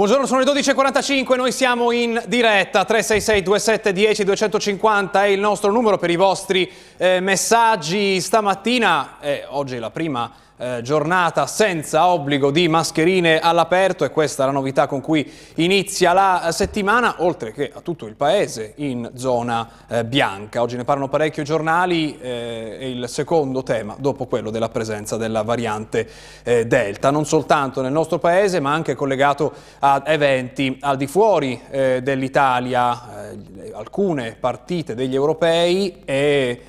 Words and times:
Buongiorno, 0.00 0.24
sono 0.24 0.40
le 0.40 0.50
12.45, 0.50 1.36
noi 1.36 1.52
siamo 1.52 1.92
in 1.92 2.22
diretta, 2.26 2.86
366 2.86 3.42
27 3.42 3.92
10 3.92 4.24
250 4.24 5.24
è 5.24 5.26
il 5.26 5.40
nostro 5.40 5.70
numero 5.70 5.98
per 5.98 6.08
i 6.08 6.16
vostri 6.16 6.72
eh, 6.96 7.20
messaggi. 7.20 8.18
Stamattina, 8.18 9.18
eh, 9.20 9.44
oggi 9.46 9.76
è 9.76 9.78
la 9.78 9.90
prima 9.90 10.32
eh, 10.60 10.80
giornata 10.82 11.46
senza 11.46 12.06
obbligo 12.08 12.50
di 12.50 12.68
mascherine 12.68 13.38
all'aperto 13.38 14.04
e 14.04 14.10
questa 14.10 14.42
è 14.42 14.46
la 14.46 14.52
novità 14.52 14.86
con 14.86 15.00
cui 15.00 15.26
inizia 15.54 16.12
la 16.12 16.50
settimana, 16.52 17.14
oltre 17.18 17.52
che 17.52 17.70
a 17.72 17.80
tutto 17.80 18.04
il 18.04 18.14
paese 18.14 18.74
in 18.76 19.10
zona 19.14 19.66
eh, 19.88 20.04
bianca. 20.04 20.60
Oggi 20.60 20.76
ne 20.76 20.84
parlano 20.84 21.08
parecchio 21.08 21.44
giornali, 21.44 22.18
eh, 22.20 22.92
il 22.94 23.08
secondo 23.08 23.62
tema 23.62 23.96
dopo 23.98 24.26
quello 24.26 24.50
della 24.50 24.68
presenza 24.68 25.16
della 25.16 25.40
variante 25.42 26.06
eh, 26.42 26.66
Delta, 26.66 27.10
non 27.10 27.24
soltanto 27.24 27.80
nel 27.80 27.92
nostro 27.92 28.18
paese 28.18 28.60
ma 28.60 28.74
anche 28.74 28.94
collegato 28.94 29.52
ad 29.78 30.02
eventi 30.04 30.76
al 30.82 30.98
di 30.98 31.06
fuori 31.06 31.58
eh, 31.70 32.00
dell'Italia, 32.02 33.28
alcune 33.72 34.36
partite 34.38 34.94
degli 34.94 35.14
europei 35.14 36.02
e 36.04 36.62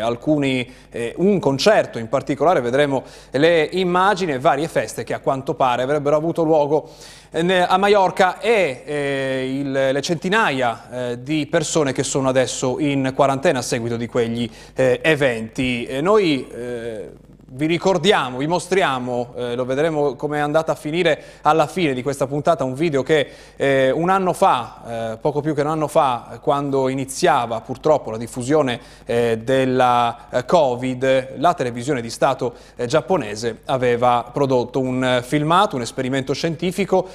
alcuni, 0.00 0.70
un 1.16 1.38
concerto 1.38 1.98
in 1.98 2.08
particolare, 2.08 2.60
vedremo 2.60 3.02
le 3.38 3.68
immagini 3.72 4.32
e 4.32 4.38
varie 4.38 4.68
feste 4.68 5.04
che 5.04 5.14
a 5.14 5.20
quanto 5.20 5.54
pare 5.54 5.82
avrebbero 5.82 6.16
avuto 6.16 6.42
luogo 6.42 6.90
eh, 7.30 7.56
a 7.56 7.76
Maiorca 7.78 8.40
e 8.40 8.82
eh, 8.84 9.58
il, 9.58 9.72
le 9.72 10.02
centinaia 10.02 11.10
eh, 11.10 11.22
di 11.22 11.46
persone 11.46 11.92
che 11.92 12.02
sono 12.02 12.28
adesso 12.28 12.78
in 12.78 13.12
quarantena 13.14 13.60
a 13.60 13.62
seguito 13.62 13.96
di 13.96 14.06
quegli 14.06 14.48
eh, 14.74 15.00
eventi. 15.02 15.84
E 15.84 16.00
noi 16.00 16.46
eh, 16.48 17.10
vi 17.54 17.66
ricordiamo, 17.66 18.38
vi 18.38 18.46
mostriamo, 18.46 19.34
eh, 19.36 19.54
lo 19.54 19.66
vedremo 19.66 20.14
come 20.14 20.38
è 20.38 20.40
andata 20.40 20.72
a 20.72 20.74
finire 20.74 21.22
alla 21.42 21.66
fine 21.66 21.92
di 21.92 22.02
questa 22.02 22.26
puntata, 22.26 22.64
un 22.64 22.74
video 22.74 23.02
che 23.02 23.28
eh, 23.56 23.90
un 23.90 24.08
anno 24.08 24.32
fa, 24.32 25.12
eh, 25.12 25.16
poco 25.18 25.42
più 25.42 25.54
che 25.54 25.60
un 25.60 25.66
anno 25.66 25.86
fa, 25.86 26.38
quando 26.40 26.88
iniziava 26.88 27.60
purtroppo 27.60 28.10
la 28.10 28.16
diffusione 28.16 28.80
eh, 29.04 29.38
della 29.42 30.28
eh, 30.30 30.44
Covid, 30.46 31.38
la 31.38 31.52
televisione 31.52 32.00
di 32.00 32.08
Stato 32.08 32.54
eh, 32.74 32.86
giapponese 32.86 33.60
aveva 33.66 34.30
prodotto 34.32 34.80
un 34.80 35.20
filmato, 35.22 35.76
un 35.76 35.82
esperimento 35.82 36.32
scientifico 36.32 37.06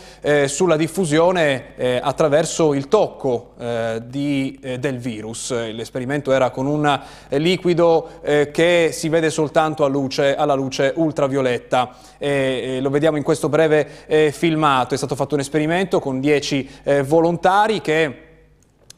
sulla 0.46 0.76
diffusione 0.76 2.00
attraverso 2.02 2.74
il 2.74 2.88
tocco 2.88 3.54
di, 4.04 4.60
del 4.80 4.98
virus. 4.98 5.52
L'esperimento 5.52 6.32
era 6.32 6.50
con 6.50 6.66
un 6.66 7.00
liquido 7.30 8.10
che 8.22 8.90
si 8.92 9.10
vede 9.10 9.30
soltanto 9.30 9.86
a 9.86 9.88
luce 9.88 10.27
alla 10.36 10.54
luce 10.54 10.94
ultravioletta. 10.96 11.96
E, 12.18 12.80
lo 12.82 12.90
vediamo 12.90 13.18
in 13.18 13.24
questo 13.24 13.50
breve 13.50 14.06
eh, 14.08 14.32
filmato, 14.32 14.94
è 14.94 14.98
stato 14.98 15.16
fatto 15.16 15.36
un 15.36 15.42
esperimento 15.42 16.00
con 16.00 16.20
10 16.20 16.70
eh, 16.84 17.04
volontari 17.04 17.82
che 17.82 18.22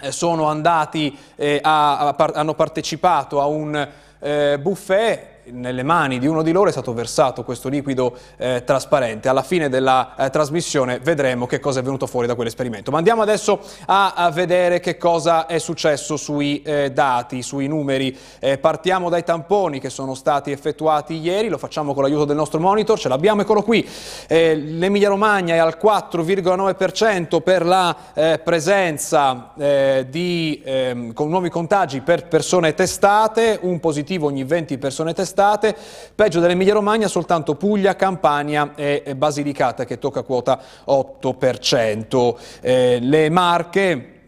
eh, 0.02 0.12
sono 0.12 0.46
andati, 0.46 1.18
eh, 1.36 1.60
a, 1.62 2.08
a, 2.08 2.16
hanno 2.34 2.54
partecipato 2.54 3.42
a 3.42 3.46
un 3.48 3.88
eh, 4.20 4.58
buffet 4.60 5.39
nelle 5.52 5.84
mani 5.84 6.20
di 6.20 6.28
uno 6.28 6.42
di 6.42 6.52
loro 6.52 6.70
è 6.70 6.72
stato 6.72 6.94
versato 6.94 7.44
questo 7.44 7.70
liquido 7.70 8.16
eh, 8.38 8.64
trasparente. 8.66 9.30
Alla 9.30 9.42
fine 9.42 9.70
della 9.70 10.16
eh, 10.16 10.30
trasmissione 10.30 11.00
vedremo 11.00 11.46
che 11.46 11.60
cosa 11.60 11.80
è 11.80 11.84
venuto 11.84 12.08
fuori 12.08 12.28
da 12.28 12.36
quell'esperimento. 12.36 12.92
Ma 12.92 12.98
andiamo 12.98 13.22
adesso 13.22 13.60
a, 13.86 14.14
a, 14.14 14.30
vedere 14.32 14.80
che 14.80 14.98
cosa 14.98 15.46
è 15.48 15.58
successo 15.58 16.18
sui 16.18 16.62
eh, 16.62 16.92
dati, 16.92 17.42
sui 17.42 17.68
numeri. 17.68 18.16
Eh, 18.40 18.58
partiamo 18.58 19.10
dai 19.10 19.24
tamponi 19.24 19.80
che 19.80 19.90
sono 19.90 20.14
stati 20.14 20.52
effettuati 20.52 21.16
ieri, 21.16 21.50
lo 21.50 21.58
facciamo 21.58 21.94
con 21.94 22.04
l'aiuto 22.04 22.26
del 22.26 22.36
nostro 22.36 22.60
monitor, 22.60 23.00
ce 23.00 23.10
l'abbiamo, 23.10 23.42
eccolo 23.42 23.64
qui. 23.64 23.88
Eh, 24.28 24.56
L'Emilia 24.56 25.10
Romagna 25.10 25.56
è 25.56 25.58
al 25.58 25.78
4,9% 25.82 27.42
per 27.42 27.66
la 27.66 27.96
eh, 28.14 28.40
presenza 28.44 29.52
di 29.60 30.62
ehm, 30.64 31.14
con 31.14 31.30
nuovi 31.30 31.50
contagi 31.50 32.02
per 32.02 32.28
persone 32.28 32.74
testate, 32.74 33.60
un 33.62 33.80
positivo 33.80 34.28
ogni 34.28 34.44
20 34.44 34.78
persone 34.78 35.14
testate 35.14 35.39
testate, 35.40 35.74
peggio 36.14 36.42
dell'Emilia 36.42 36.74
Romagna 36.74 37.08
soltanto 37.08 37.56
Puglia, 37.56 37.96
Campania 37.96 38.74
e 38.76 39.16
Basilicata 39.16 39.86
che 39.86 39.98
tocca 39.98 40.24
quota 40.24 40.60
8%. 40.86 42.36
Eh, 42.60 43.00
le 43.02 43.30
Marche 43.30 44.19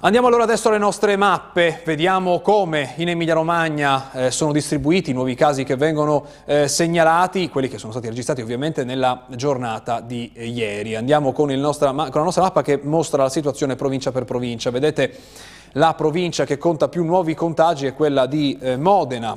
Andiamo 0.00 0.28
allora 0.28 0.44
adesso 0.44 0.68
alle 0.68 0.78
nostre 0.78 1.16
mappe, 1.16 1.82
vediamo 1.84 2.38
come 2.38 2.92
in 2.98 3.08
Emilia-Romagna 3.08 4.12
eh, 4.12 4.30
sono 4.30 4.52
distribuiti 4.52 5.10
i 5.10 5.12
nuovi 5.12 5.34
casi 5.34 5.64
che 5.64 5.74
vengono 5.74 6.24
eh, 6.44 6.68
segnalati, 6.68 7.48
quelli 7.48 7.66
che 7.66 7.78
sono 7.78 7.90
stati 7.90 8.06
registrati 8.06 8.40
ovviamente 8.40 8.84
nella 8.84 9.24
giornata 9.30 10.00
di 10.00 10.30
eh, 10.34 10.46
ieri. 10.46 10.94
Andiamo 10.94 11.32
con, 11.32 11.50
nostra, 11.50 11.90
con, 11.90 12.10
la 12.12 12.22
nostra 12.22 12.44
mappa 12.44 12.62
che 12.62 12.78
mostra 12.80 13.24
la 13.24 13.28
situazione 13.28 13.74
provincia 13.74 14.12
per 14.12 14.22
provincia. 14.22 14.70
Vedete 14.70 15.12
la 15.72 15.92
provincia 15.94 16.44
che 16.44 16.58
conta 16.58 16.86
più 16.86 17.02
nuovi 17.02 17.34
contagi 17.34 17.86
è 17.86 17.94
quella 17.94 18.26
di 18.26 18.56
eh, 18.60 18.76
Modena, 18.76 19.36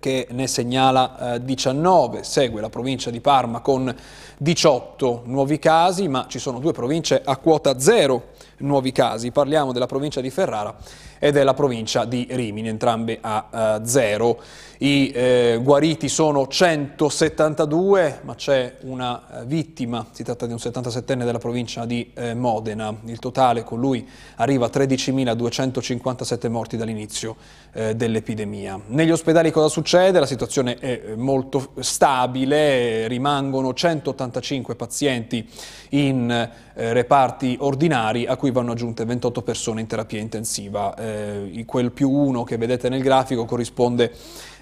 che 0.00 0.26
ne 0.30 0.46
segnala 0.46 1.34
eh, 1.34 1.44
19, 1.44 2.22
segue 2.22 2.60
la 2.60 2.68
provincia 2.68 3.10
di 3.10 3.20
Parma 3.20 3.60
con 3.60 3.94
18 4.36 5.22
nuovi 5.24 5.58
casi, 5.58 6.08
ma 6.08 6.26
ci 6.28 6.38
sono 6.38 6.58
due 6.58 6.72
province 6.72 7.22
a 7.24 7.36
quota 7.38 7.78
zero 7.78 8.28
nuovi 8.58 8.92
casi. 8.92 9.30
Parliamo 9.30 9.72
della 9.72 9.86
provincia 9.86 10.20
di 10.20 10.30
Ferrara 10.30 10.76
e 11.18 11.32
della 11.32 11.54
provincia 11.54 12.04
di 12.04 12.26
Rimini, 12.30 12.68
entrambe 12.68 13.18
a 13.20 13.78
uh, 13.80 13.84
zero. 13.84 14.40
I 14.80 15.10
eh, 15.10 15.60
guariti 15.60 16.08
sono 16.08 16.46
172, 16.46 18.20
ma 18.22 18.36
c'è 18.36 18.76
una 18.82 19.40
eh, 19.40 19.44
vittima, 19.44 20.06
si 20.12 20.22
tratta 20.22 20.46
di 20.46 20.52
un 20.52 20.58
77enne 20.58 21.24
della 21.24 21.40
provincia 21.40 21.84
di 21.84 22.12
eh, 22.14 22.34
Modena. 22.34 22.94
Il 23.06 23.18
totale 23.18 23.64
con 23.64 23.80
lui 23.80 24.06
arriva 24.36 24.66
a 24.66 24.70
13.257 24.72 26.48
morti 26.48 26.76
dall'inizio 26.76 27.34
eh, 27.72 27.96
dell'epidemia. 27.96 28.80
Negli 28.86 29.10
ospedali 29.10 29.50
cosa 29.50 29.68
succede? 29.68 30.20
La 30.20 30.26
situazione 30.26 30.76
è 30.76 31.02
eh, 31.06 31.16
molto 31.16 31.72
stabile, 31.80 33.08
rimangono 33.08 33.74
185 33.74 34.76
pazienti 34.76 35.44
in 35.90 36.30
eh, 36.30 36.92
reparti 36.92 37.56
ordinari 37.58 38.26
a 38.26 38.36
cui 38.36 38.52
vanno 38.52 38.72
aggiunte 38.72 39.04
28 39.04 39.42
persone 39.42 39.80
in 39.80 39.88
terapia 39.88 40.20
intensiva. 40.20 40.94
Quel 41.64 41.92
più 41.92 42.10
uno 42.10 42.44
che 42.44 42.56
vedete 42.56 42.88
nel 42.88 43.02
grafico 43.02 43.44
corrisponde 43.44 44.12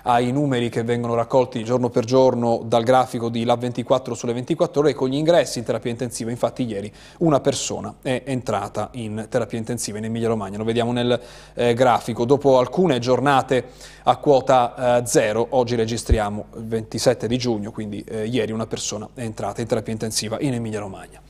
ai 0.06 0.30
numeri 0.30 0.68
che 0.68 0.84
vengono 0.84 1.14
raccolti 1.14 1.64
giorno 1.64 1.88
per 1.88 2.04
giorno 2.04 2.62
dal 2.64 2.84
grafico 2.84 3.28
di 3.28 3.44
LA24 3.44 4.12
sulle 4.12 4.32
24 4.32 4.80
ore 4.80 4.94
con 4.94 5.08
gli 5.08 5.16
ingressi 5.16 5.58
in 5.58 5.64
terapia 5.64 5.90
intensiva. 5.90 6.30
Infatti 6.30 6.64
ieri 6.64 6.90
una 7.18 7.40
persona 7.40 7.94
è 8.02 8.22
entrata 8.24 8.90
in 8.92 9.26
terapia 9.28 9.58
intensiva 9.58 9.98
in 9.98 10.04
Emilia 10.04 10.28
Romagna, 10.28 10.58
lo 10.58 10.64
vediamo 10.64 10.92
nel 10.92 11.20
eh, 11.54 11.74
grafico. 11.74 12.24
Dopo 12.24 12.58
alcune 12.58 13.00
giornate 13.00 13.64
a 14.04 14.16
quota 14.16 14.98
eh, 14.98 15.06
zero, 15.06 15.46
oggi 15.50 15.74
registriamo 15.74 16.46
il 16.56 16.66
27 16.66 17.26
di 17.26 17.36
giugno, 17.36 17.72
quindi 17.72 18.04
eh, 18.06 18.26
ieri 18.26 18.52
una 18.52 18.66
persona 18.66 19.08
è 19.12 19.22
entrata 19.22 19.60
in 19.60 19.66
terapia 19.66 19.92
intensiva 19.92 20.38
in 20.40 20.54
Emilia 20.54 20.78
Romagna. 20.78 21.20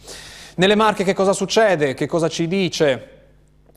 Nelle 0.57 0.75
Marche 0.75 1.05
che 1.05 1.15
cosa 1.15 1.33
succede? 1.33 1.95
Che 1.95 2.07
cosa 2.07 2.29
ci 2.29 2.47
dice? 2.47 3.16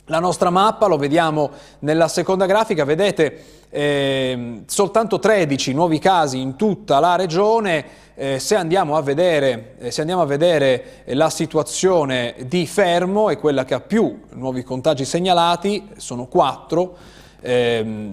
La 0.09 0.19
nostra 0.19 0.49
mappa, 0.49 0.87
lo 0.87 0.97
vediamo 0.97 1.51
nella 1.79 2.07
seconda 2.07 2.47
grafica, 2.47 2.83
vedete 2.83 3.59
eh, 3.69 4.63
soltanto 4.65 5.19
13 5.19 5.71
nuovi 5.73 5.99
casi 5.99 6.39
in 6.39 6.55
tutta 6.55 6.99
la 6.99 7.15
regione, 7.15 7.85
eh, 8.15 8.39
se, 8.39 8.55
andiamo 8.55 8.95
a 8.97 9.03
vedere, 9.03 9.75
eh, 9.77 9.91
se 9.91 10.01
andiamo 10.01 10.23
a 10.23 10.25
vedere 10.25 11.03
la 11.09 11.29
situazione 11.29 12.33
di 12.47 12.65
Fermo 12.65 13.29
è 13.29 13.37
quella 13.37 13.65
che 13.65 13.75
ha 13.75 13.81
più 13.81 14.21
nuovi 14.31 14.63
contagi 14.63 15.05
segnalati, 15.05 15.89
sono 15.97 16.25
4, 16.25 16.97
eh, 17.41 18.09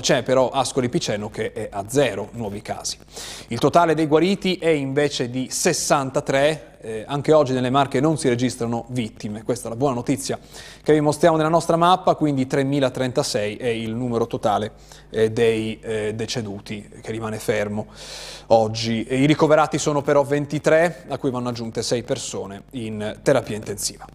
c'è 0.00 0.22
però 0.22 0.48
Ascoli 0.48 0.88
Piceno 0.88 1.28
che 1.28 1.52
è 1.52 1.68
a 1.70 1.84
zero 1.88 2.30
nuovi 2.32 2.62
casi. 2.62 2.96
Il 3.48 3.58
totale 3.58 3.94
dei 3.94 4.06
guariti 4.06 4.56
è 4.56 4.70
invece 4.70 5.28
di 5.28 5.48
63, 5.50 6.67
eh, 6.80 7.04
anche 7.06 7.32
oggi 7.32 7.52
nelle 7.52 7.70
Marche 7.70 8.00
non 8.00 8.16
si 8.18 8.28
registrano 8.28 8.86
vittime, 8.88 9.42
questa 9.42 9.66
è 9.66 9.70
la 9.70 9.76
buona 9.76 9.94
notizia 9.94 10.38
che 10.82 10.92
vi 10.92 11.00
mostriamo 11.00 11.36
nella 11.36 11.48
nostra 11.48 11.76
mappa, 11.76 12.14
quindi 12.14 12.46
3.036 12.46 13.58
è 13.58 13.66
il 13.66 13.94
numero 13.94 14.26
totale 14.26 14.72
eh, 15.10 15.30
dei 15.30 15.78
eh, 15.80 16.14
deceduti 16.14 16.88
che 17.02 17.10
rimane 17.10 17.38
fermo 17.38 17.86
oggi. 18.48 19.06
I 19.10 19.26
ricoverati 19.26 19.78
sono 19.78 20.02
però 20.02 20.22
23, 20.22 21.04
a 21.08 21.18
cui 21.18 21.30
vanno 21.30 21.48
aggiunte 21.48 21.82
6 21.82 22.02
persone 22.02 22.62
in 22.72 23.18
terapia 23.22 23.56
intensiva. 23.56 24.06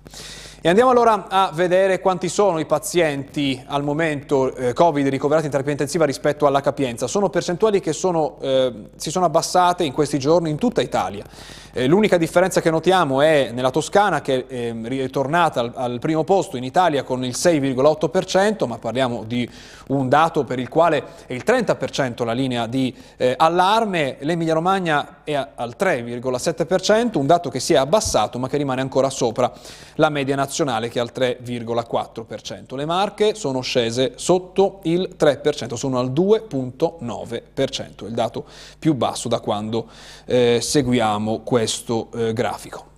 E 0.66 0.70
andiamo 0.70 0.92
allora 0.92 1.28
a 1.28 1.52
vedere 1.54 2.00
quanti 2.00 2.30
sono 2.30 2.58
i 2.58 2.66
pazienti 2.66 3.62
al 3.68 3.84
momento 3.84 4.56
eh, 4.56 4.72
Covid 4.72 5.06
ricoverati 5.10 5.48
in 5.48 5.52
terapia 5.52 5.74
intensiva 5.74 6.06
rispetto 6.06 6.46
alla 6.46 6.62
capienza. 6.62 7.06
Sono 7.06 7.30
percentuali 7.30 7.82
che 7.82 7.92
sono, 7.92 8.38
eh, 8.40 8.72
si 8.96 9.12
sono 9.12 9.26
abbassate 9.26 9.84
in 9.84 9.92
questi 9.92 10.18
giorni 10.20 10.50
in 10.50 10.58
tutta 10.58 10.80
Italia. 10.80 11.26
Eh, 11.74 11.88
l'unica 11.88 12.16
differenza 12.16 12.62
che 12.62 12.70
notiamo 12.70 13.20
è 13.20 13.50
nella 13.52 13.72
Toscana 13.72 14.22
che 14.22 14.46
è 14.48 14.74
ritornata 14.84 15.60
al, 15.60 15.72
al 15.76 16.00
primo 16.00 16.24
posto 16.24 16.56
in 16.56 16.64
Italia 16.64 17.04
con 17.04 17.26
il 17.26 17.34
6,8%, 17.36 18.66
ma 18.66 18.78
parliamo 18.78 19.26
di 19.26 19.50
un 19.88 20.08
dato 20.08 20.46
per 20.46 20.60
il 20.60 20.70
quale 20.70 21.04
è 21.26 21.34
il 21.34 21.44
30% 21.46 22.24
la 22.24 22.32
linea 22.32 22.68
di 22.68 22.96
eh, 23.18 23.34
allarme, 23.36 24.16
l'Emilia 24.20 24.54
Romagna 24.54 25.24
è 25.26 25.34
al 25.34 25.76
3,7%, 25.78 27.18
un 27.18 27.26
dato 27.26 27.50
che 27.50 27.60
si 27.60 27.74
è 27.74 27.78
abbassato 27.78 28.40
ma 28.40 28.48
che 28.48 28.56
rimane 28.56 28.80
ancora 28.80 29.10
sopra 29.10 29.52
la 29.96 30.08
media 30.08 30.36
nazionale 30.36 30.52
che 30.90 31.00
è 31.00 31.02
al 31.02 31.12
3,4%. 31.14 32.76
Le 32.76 32.86
Marche 32.86 33.36
sono 33.36 33.62
scese 33.62 34.14
sotto 34.16 34.80
il 34.84 35.16
3%, 35.18 35.74
sono 35.74 36.00
al 36.00 36.12
2,9%, 36.12 38.06
il 38.06 38.14
dato 38.14 38.46
più 38.78 38.94
basso 38.94 39.28
da 39.28 39.40
quando 39.40 39.88
eh, 40.26 40.60
seguiamo 40.62 41.42
questo 41.42 42.10
eh, 42.14 42.34
grafico. 42.34 42.92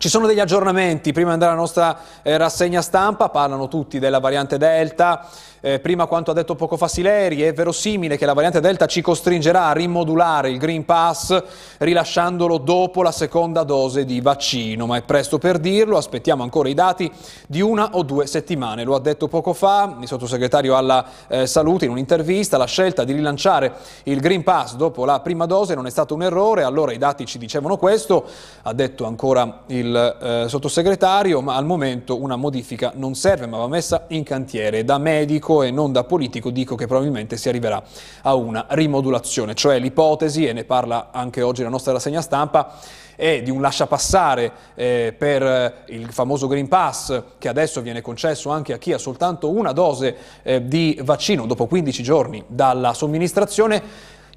Ci 0.00 0.08
sono 0.08 0.28
degli 0.28 0.38
aggiornamenti, 0.38 1.10
prima 1.10 1.26
di 1.30 1.32
andare 1.34 1.50
alla 1.50 1.60
nostra 1.60 1.98
eh, 2.22 2.36
rassegna 2.36 2.80
stampa, 2.80 3.30
parlano 3.30 3.66
tutti 3.66 3.98
della 3.98 4.20
variante 4.20 4.56
Delta, 4.56 5.28
eh, 5.60 5.80
prima 5.80 6.06
quanto 6.06 6.30
ha 6.30 6.34
detto 6.34 6.54
poco 6.54 6.76
fa 6.76 6.88
Sileri, 6.88 7.42
è 7.42 7.52
verosimile 7.52 8.16
che 8.16 8.26
la 8.26 8.32
variante 8.32 8.60
Delta 8.60 8.86
ci 8.86 9.00
costringerà 9.00 9.66
a 9.66 9.72
rimodulare 9.72 10.50
il 10.50 10.58
Green 10.58 10.84
Pass 10.84 11.42
rilasciandolo 11.78 12.58
dopo 12.58 13.02
la 13.02 13.12
seconda 13.12 13.64
dose 13.64 14.04
di 14.04 14.20
vaccino, 14.20 14.86
ma 14.86 14.96
è 14.96 15.02
presto 15.02 15.38
per 15.38 15.58
dirlo, 15.58 15.96
aspettiamo 15.96 16.42
ancora 16.42 16.68
i 16.68 16.74
dati 16.74 17.10
di 17.46 17.60
una 17.60 17.90
o 17.92 18.02
due 18.02 18.26
settimane. 18.26 18.84
Lo 18.84 18.94
ha 18.94 19.00
detto 19.00 19.28
poco 19.28 19.52
fa 19.52 19.96
il 20.00 20.06
sottosegretario 20.06 20.76
alla 20.76 21.04
eh, 21.26 21.46
Salute 21.46 21.86
in 21.86 21.90
un'intervista, 21.90 22.56
la 22.56 22.66
scelta 22.66 23.04
di 23.04 23.12
rilanciare 23.12 23.72
il 24.04 24.20
Green 24.20 24.42
Pass 24.42 24.74
dopo 24.74 25.04
la 25.04 25.20
prima 25.20 25.46
dose 25.46 25.74
non 25.74 25.86
è 25.86 25.90
stato 25.90 26.14
un 26.14 26.22
errore, 26.22 26.62
allora 26.62 26.92
i 26.92 26.98
dati 26.98 27.26
ci 27.26 27.38
dicevano 27.38 27.76
questo, 27.76 28.24
ha 28.62 28.72
detto 28.72 29.06
ancora 29.06 29.62
il 29.66 30.18
eh, 30.20 30.44
sottosegretario, 30.48 31.40
ma 31.40 31.56
al 31.56 31.64
momento 31.64 32.20
una 32.20 32.36
modifica 32.36 32.92
non 32.94 33.14
serve, 33.14 33.46
ma 33.46 33.58
va 33.58 33.68
messa 33.68 34.04
in 34.08 34.22
cantiere 34.22 34.84
da 34.84 34.98
medico 34.98 35.47
medico 35.48 35.62
e 35.62 35.70
non 35.70 35.92
da 35.92 36.04
politico 36.04 36.50
dico 36.50 36.74
che 36.74 36.86
probabilmente 36.86 37.36
si 37.36 37.48
arriverà 37.48 37.82
a 38.22 38.34
una 38.34 38.66
rimodulazione, 38.70 39.54
cioè 39.54 39.78
l'ipotesi, 39.78 40.46
e 40.46 40.52
ne 40.52 40.64
parla 40.64 41.08
anche 41.10 41.42
oggi 41.42 41.62
la 41.62 41.68
nostra 41.70 41.92
rassegna 41.92 42.20
stampa, 42.20 42.76
è 43.16 43.42
di 43.42 43.50
un 43.50 43.60
lasciapassare 43.60 44.52
eh, 44.74 45.14
per 45.16 45.84
il 45.86 46.12
famoso 46.12 46.46
Green 46.46 46.68
Pass 46.68 47.22
che 47.38 47.48
adesso 47.48 47.80
viene 47.80 48.00
concesso 48.00 48.50
anche 48.50 48.72
a 48.74 48.78
chi 48.78 48.92
ha 48.92 48.98
soltanto 48.98 49.50
una 49.50 49.72
dose 49.72 50.16
eh, 50.42 50.68
di 50.68 51.00
vaccino 51.02 51.46
dopo 51.46 51.66
15 51.66 52.02
giorni 52.02 52.44
dalla 52.46 52.94
somministrazione 52.94 53.82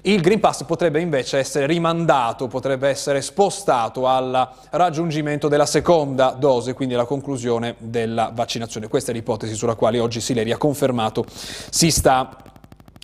il 0.02 0.20
Green 0.20 0.40
Pass 0.40 0.64
potrebbe 0.64 1.00
invece 1.00 1.38
essere 1.38 1.66
rimandato, 1.66 2.48
potrebbe 2.48 2.88
essere 2.88 3.22
spostato 3.22 4.08
al 4.08 4.48
raggiungimento 4.70 5.46
della 5.46 5.66
seconda 5.66 6.30
dose, 6.30 6.72
quindi 6.72 6.94
alla 6.94 7.04
conclusione 7.04 7.76
della 7.78 8.32
vaccinazione. 8.34 8.88
Questa 8.88 9.12
è 9.12 9.14
l'ipotesi 9.14 9.54
sulla 9.54 9.76
quale 9.76 10.00
oggi 10.00 10.20
Sileri 10.20 10.50
ha 10.50 10.56
confermato 10.56 11.24
si 11.28 11.90
sta 11.90 12.36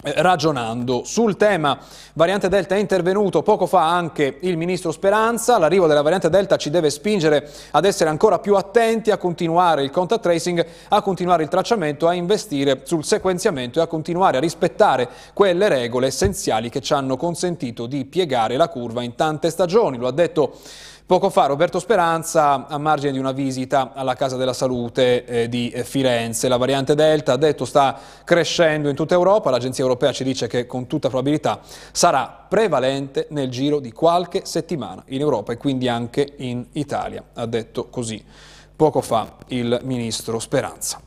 ragionando. 0.03 1.03
Sul 1.05 1.37
tema 1.37 1.79
variante 2.15 2.49
Delta 2.49 2.77
è 2.77 2.79
intervenuto 2.79 3.43
poco 3.43 3.67
fa 3.67 3.91
anche 3.91 4.39
il 4.43 4.57
ministro 4.57 4.93
Speranza, 4.93 5.59
l'arrivo 5.59 5.87
della 5.87 6.03
variante 6.03 6.31
Delta 6.31 6.57
ci 6.57 6.71
deve 6.71 6.91
spingere 6.91 7.51
ad 7.73 7.85
essere 7.85 8.09
ancora 8.09 8.39
più 8.39 8.55
attenti, 8.55 9.11
a 9.11 9.17
continuare 9.17 9.83
il 9.83 9.91
contact 9.91 10.23
tracing, 10.23 10.65
a 10.89 11.03
continuare 11.03 11.43
il 11.43 11.49
tracciamento, 11.49 12.07
a 12.07 12.15
investire 12.15 12.83
sul 12.85 13.05
sequenziamento 13.05 13.81
e 13.81 13.83
a 13.83 13.87
continuare 13.87 14.37
a 14.37 14.41
rispettare 14.41 15.09
quelle 15.35 15.69
regole 15.69 16.07
essenziali 16.07 16.71
che 16.71 16.81
ci 16.81 16.93
hanno 16.93 17.17
consentito 17.17 17.87
di 17.87 18.05
piegare 18.05 18.57
la 18.57 18.69
curva 18.69 19.03
in 19.03 19.17
tante 19.17 19.51
stagioni. 19.51 19.99
Lo 19.99 20.07
ha 20.07 20.13
detto 20.13 20.59
Poco 21.09 21.31
fa 21.31 21.47
Roberto 21.47 21.79
Speranza, 21.79 22.67
a 22.67 22.77
margine 22.77 23.13
di 23.13 23.19
una 23.19 23.33
visita 23.33 23.93
alla 23.95 24.13
Casa 24.13 24.37
della 24.37 24.53
Salute 24.53 25.25
eh, 25.25 25.49
di 25.49 25.71
eh, 25.71 25.83
Firenze, 25.83 26.49
la 26.49 26.59
variante 26.59 26.95
Delta 26.95 27.33
ha 27.33 27.37
detto 27.39 27.65
sta 27.65 27.99
crescendo 28.25 28.91
in 28.91 28.95
tutta 28.95 29.15
Europa, 29.15 29.49
l'Agenzia 29.49 29.85
Europea 29.85 30.13
ci 30.13 30.23
dice 30.23 30.49
che 30.49 30.67
con 30.67 30.87
tutta 30.87 31.09
probabilità 31.09 31.61
sarà 31.93 32.45
prevalente 32.47 33.27
nel 33.31 33.49
giro 33.49 33.81
di 33.81 33.91
qualche 33.91 34.43
settimana 34.45 35.03
in 35.07 35.21
Europa 35.23 35.51
e 35.55 35.57
quindi 35.57 35.89
anche 35.89 36.35
in 36.37 36.67
Italia, 36.73 37.25
ha 37.33 37.47
detto 37.47 37.89
così 37.89 38.23
poco 38.77 39.01
fa 39.01 39.37
il 39.47 39.81
Ministro 39.85 40.39
Speranza. 40.39 41.01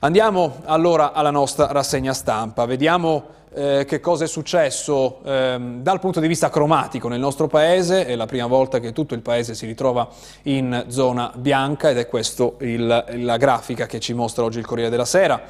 Andiamo 0.00 0.62
allora 0.64 1.12
alla 1.12 1.30
nostra 1.30 1.66
rassegna 1.66 2.14
stampa, 2.14 2.64
vediamo 2.64 3.43
eh, 3.54 3.84
che 3.86 4.00
cosa 4.00 4.24
è 4.24 4.26
successo 4.26 5.20
eh, 5.24 5.56
dal 5.78 6.00
punto 6.00 6.20
di 6.20 6.26
vista 6.26 6.50
cromatico 6.50 7.08
nel 7.08 7.20
nostro 7.20 7.46
paese, 7.46 8.04
è 8.04 8.16
la 8.16 8.26
prima 8.26 8.46
volta 8.46 8.80
che 8.80 8.92
tutto 8.92 9.14
il 9.14 9.20
paese 9.20 9.54
si 9.54 9.64
ritrova 9.66 10.08
in 10.42 10.86
zona 10.88 11.32
bianca 11.34 11.90
ed 11.90 11.98
è 11.98 12.06
questa 12.08 12.50
la 12.58 13.36
grafica 13.36 13.86
che 13.86 14.00
ci 14.00 14.12
mostra 14.12 14.42
oggi 14.42 14.58
il 14.58 14.66
Corriere 14.66 14.90
della 14.90 15.04
Sera. 15.04 15.42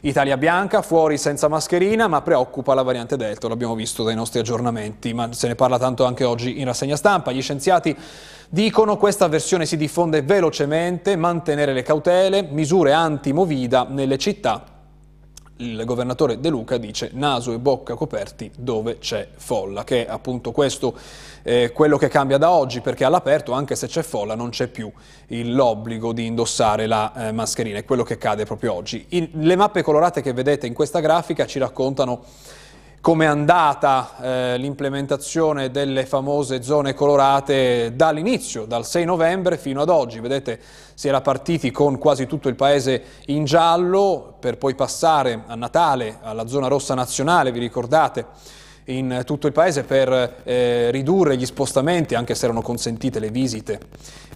Italia 0.00 0.36
bianca, 0.36 0.82
fuori 0.82 1.16
senza 1.16 1.48
mascherina, 1.48 2.08
ma 2.08 2.20
preoccupa 2.20 2.74
la 2.74 2.82
variante 2.82 3.16
Delta, 3.16 3.48
l'abbiamo 3.48 3.74
visto 3.74 4.02
dai 4.02 4.14
nostri 4.14 4.38
aggiornamenti, 4.38 5.14
ma 5.14 5.32
se 5.32 5.46
ne 5.46 5.54
parla 5.54 5.78
tanto 5.78 6.04
anche 6.04 6.24
oggi 6.24 6.58
in 6.58 6.66
rassegna 6.66 6.96
stampa. 6.96 7.32
Gli 7.32 7.40
scienziati 7.40 7.96
dicono 8.50 8.98
questa 8.98 9.28
versione 9.28 9.64
si 9.64 9.78
diffonde 9.78 10.20
velocemente, 10.20 11.16
mantenere 11.16 11.72
le 11.72 11.82
cautele, 11.82 12.42
misure 12.42 12.92
anti-movida 12.92 13.86
nelle 13.88 14.18
città 14.18 14.73
il 15.58 15.84
governatore 15.84 16.40
De 16.40 16.48
Luca 16.48 16.78
dice 16.78 17.10
naso 17.12 17.52
e 17.52 17.58
bocca 17.58 17.94
coperti 17.94 18.50
dove 18.56 18.98
c'è 18.98 19.28
folla, 19.36 19.84
che 19.84 20.06
è 20.06 20.10
appunto 20.10 20.50
questo 20.50 20.96
eh, 21.42 21.70
quello 21.72 21.96
che 21.96 22.08
cambia 22.08 22.38
da 22.38 22.50
oggi, 22.50 22.80
perché 22.80 23.04
all'aperto, 23.04 23.52
anche 23.52 23.76
se 23.76 23.86
c'è 23.86 24.02
folla, 24.02 24.34
non 24.34 24.50
c'è 24.50 24.66
più 24.66 24.90
l'obbligo 25.28 26.12
di 26.12 26.26
indossare 26.26 26.86
la 26.86 27.28
eh, 27.28 27.32
mascherina, 27.32 27.78
è 27.78 27.84
quello 27.84 28.02
che 28.02 28.18
cade 28.18 28.44
proprio 28.44 28.72
oggi. 28.72 29.04
In, 29.10 29.28
le 29.32 29.56
mappe 29.56 29.82
colorate 29.82 30.22
che 30.22 30.32
vedete 30.32 30.66
in 30.66 30.74
questa 30.74 31.00
grafica 31.00 31.46
ci 31.46 31.58
raccontano 31.58 32.24
come 33.04 33.26
è 33.26 33.28
andata 33.28 34.12
eh, 34.18 34.56
l'implementazione 34.56 35.70
delle 35.70 36.06
famose 36.06 36.62
zone 36.62 36.94
colorate 36.94 37.92
dall'inizio, 37.94 38.64
dal 38.64 38.86
6 38.86 39.04
novembre 39.04 39.58
fino 39.58 39.82
ad 39.82 39.90
oggi. 39.90 40.20
Vedete, 40.20 40.58
si 40.94 41.08
era 41.08 41.20
partiti 41.20 41.70
con 41.70 41.98
quasi 41.98 42.26
tutto 42.26 42.48
il 42.48 42.54
paese 42.54 43.02
in 43.26 43.44
giallo 43.44 44.36
per 44.40 44.56
poi 44.56 44.74
passare 44.74 45.42
a 45.46 45.54
Natale 45.54 46.16
alla 46.22 46.46
zona 46.46 46.66
rossa 46.66 46.94
nazionale, 46.94 47.52
vi 47.52 47.58
ricordate? 47.58 48.24
in 48.86 49.22
tutto 49.24 49.46
il 49.46 49.54
paese 49.54 49.82
per 49.82 50.42
eh, 50.44 50.90
ridurre 50.90 51.38
gli 51.38 51.46
spostamenti, 51.46 52.14
anche 52.14 52.34
se 52.34 52.44
erano 52.44 52.60
consentite 52.60 53.18
le 53.18 53.30
visite 53.30 53.80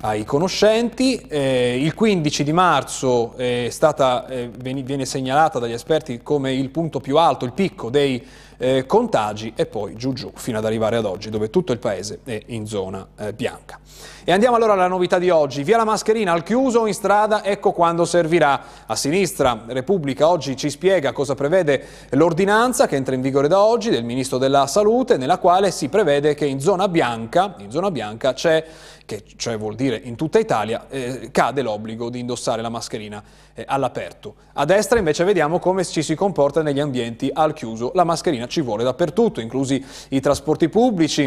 ai 0.01 0.25
conoscenti. 0.25 1.17
Eh, 1.29 1.79
il 1.79 1.93
15 1.93 2.45
di 2.45 2.53
marzo 2.53 3.35
è 3.37 3.69
stata, 3.71 4.27
eh, 4.27 4.51
viene 4.57 5.05
segnalata 5.05 5.59
dagli 5.59 5.73
esperti 5.73 6.23
come 6.23 6.55
il 6.55 6.71
punto 6.71 6.99
più 7.01 7.19
alto, 7.19 7.45
il 7.45 7.53
picco 7.53 7.91
dei 7.91 8.27
eh, 8.59 8.85
contagi 8.87 9.53
e 9.57 9.67
poi 9.67 9.95
giù 9.95 10.13
giù 10.13 10.31
fino 10.35 10.59
ad 10.59 10.65
arrivare 10.65 10.97
ad 10.97 11.05
oggi 11.05 11.31
dove 11.31 11.49
tutto 11.49 11.73
il 11.73 11.79
paese 11.79 12.21
è 12.25 12.41
in 12.47 12.67
zona 12.67 13.07
eh, 13.19 13.33
bianca. 13.33 13.79
E 14.25 14.33
andiamo 14.33 14.57
allora 14.57 14.75
alla 14.75 14.89
novità 14.89 15.19
di 15.19 15.31
oggi. 15.31 15.63
Via 15.63 15.79
la 15.79 15.85
mascherina 15.85 16.33
al 16.33 16.43
chiuso 16.43 16.87
in 16.87 16.93
strada, 16.93 17.43
ecco 17.43 17.73
quando 17.73 18.05
servirà. 18.05 18.61
A 18.85 18.95
sinistra 18.95 19.65
Repubblica 19.69 20.29
oggi 20.29 20.55
ci 20.55 20.69
spiega 20.69 21.13
cosa 21.13 21.35
prevede 21.35 21.83
l'ordinanza 22.11 22.87
che 22.87 22.97
entra 22.97 23.15
in 23.15 23.23
vigore 23.23 23.49
da 23.49 23.63
oggi 23.63 23.89
del 23.89 24.05
Ministro 24.05 24.37
della 24.37 24.67
Salute, 24.67 25.17
nella 25.17 25.39
quale 25.39 25.71
si 25.71 25.89
prevede 25.89 26.35
che 26.35 26.45
in 26.45 26.61
zona 26.61 26.89
bianca, 26.89 27.55
in 27.59 27.71
zona 27.71 27.91
bianca 27.91 28.35
c'è 28.35 28.63
che 29.09 29.25
cioè 29.37 29.57
vuol 29.57 29.75
dire 29.75 29.97
in 29.97 30.17
tutta 30.17 30.39
Italia, 30.39 30.87
eh, 30.91 31.31
cade 31.33 31.63
l'obbligo 31.63 32.11
di 32.11 32.19
indossare 32.19 32.61
la 32.61 32.69
mascherina 32.69 33.23
eh, 33.55 33.65
all'aperto. 33.67 34.35
A 34.53 34.67
destra 34.67 34.99
invece 34.99 35.25
vediamo 35.25 35.59
come 35.59 35.83
ci 35.87 36.03
si 36.03 36.15
comporta 36.15 36.61
negli 36.63 36.79
ambienti 36.79 37.31
al 37.33 37.55
chiuso. 37.55 37.91
La 37.95 38.05
mascherina 38.05 38.47
ci 38.47 38.61
vuole 38.61 38.85
dappertutto, 38.85 39.41
inclusi 39.41 39.83
i 40.11 40.21
trasporti 40.21 40.69
pubblici, 40.69 41.25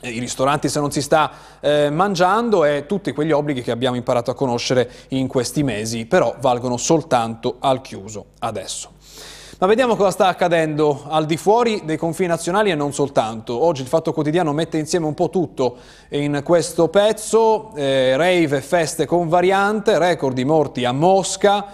i 0.00 0.18
ristoranti 0.18 0.70
se 0.70 0.80
non 0.80 0.90
si 0.90 1.02
sta 1.02 1.30
eh, 1.60 1.90
mangiando 1.90 2.64
e 2.64 2.86
tutti 2.86 3.12
quegli 3.12 3.32
obblighi 3.32 3.60
che 3.60 3.70
abbiamo 3.70 3.96
imparato 3.96 4.30
a 4.30 4.34
conoscere 4.34 4.90
in 5.08 5.26
questi 5.26 5.62
mesi, 5.62 6.06
però 6.06 6.36
valgono 6.40 6.78
soltanto 6.78 7.56
al 7.58 7.82
chiuso 7.82 8.28
adesso. 8.38 8.96
Ma 9.60 9.66
vediamo 9.66 9.96
cosa 9.96 10.12
sta 10.12 10.28
accadendo 10.28 11.02
al 11.08 11.26
di 11.26 11.36
fuori 11.36 11.82
dei 11.84 11.96
confini 11.96 12.28
nazionali 12.28 12.70
e 12.70 12.76
non 12.76 12.92
soltanto. 12.92 13.60
Oggi 13.60 13.82
il 13.82 13.88
Fatto 13.88 14.12
Quotidiano 14.12 14.52
mette 14.52 14.78
insieme 14.78 15.06
un 15.06 15.14
po' 15.14 15.30
tutto 15.30 15.78
in 16.10 16.42
questo 16.44 16.86
pezzo, 16.86 17.74
eh, 17.74 18.16
rave 18.16 18.58
e 18.58 18.60
feste 18.60 19.04
con 19.04 19.26
variante, 19.26 19.98
record 19.98 20.36
di 20.36 20.44
morti 20.44 20.84
a 20.84 20.92
Mosca, 20.92 21.66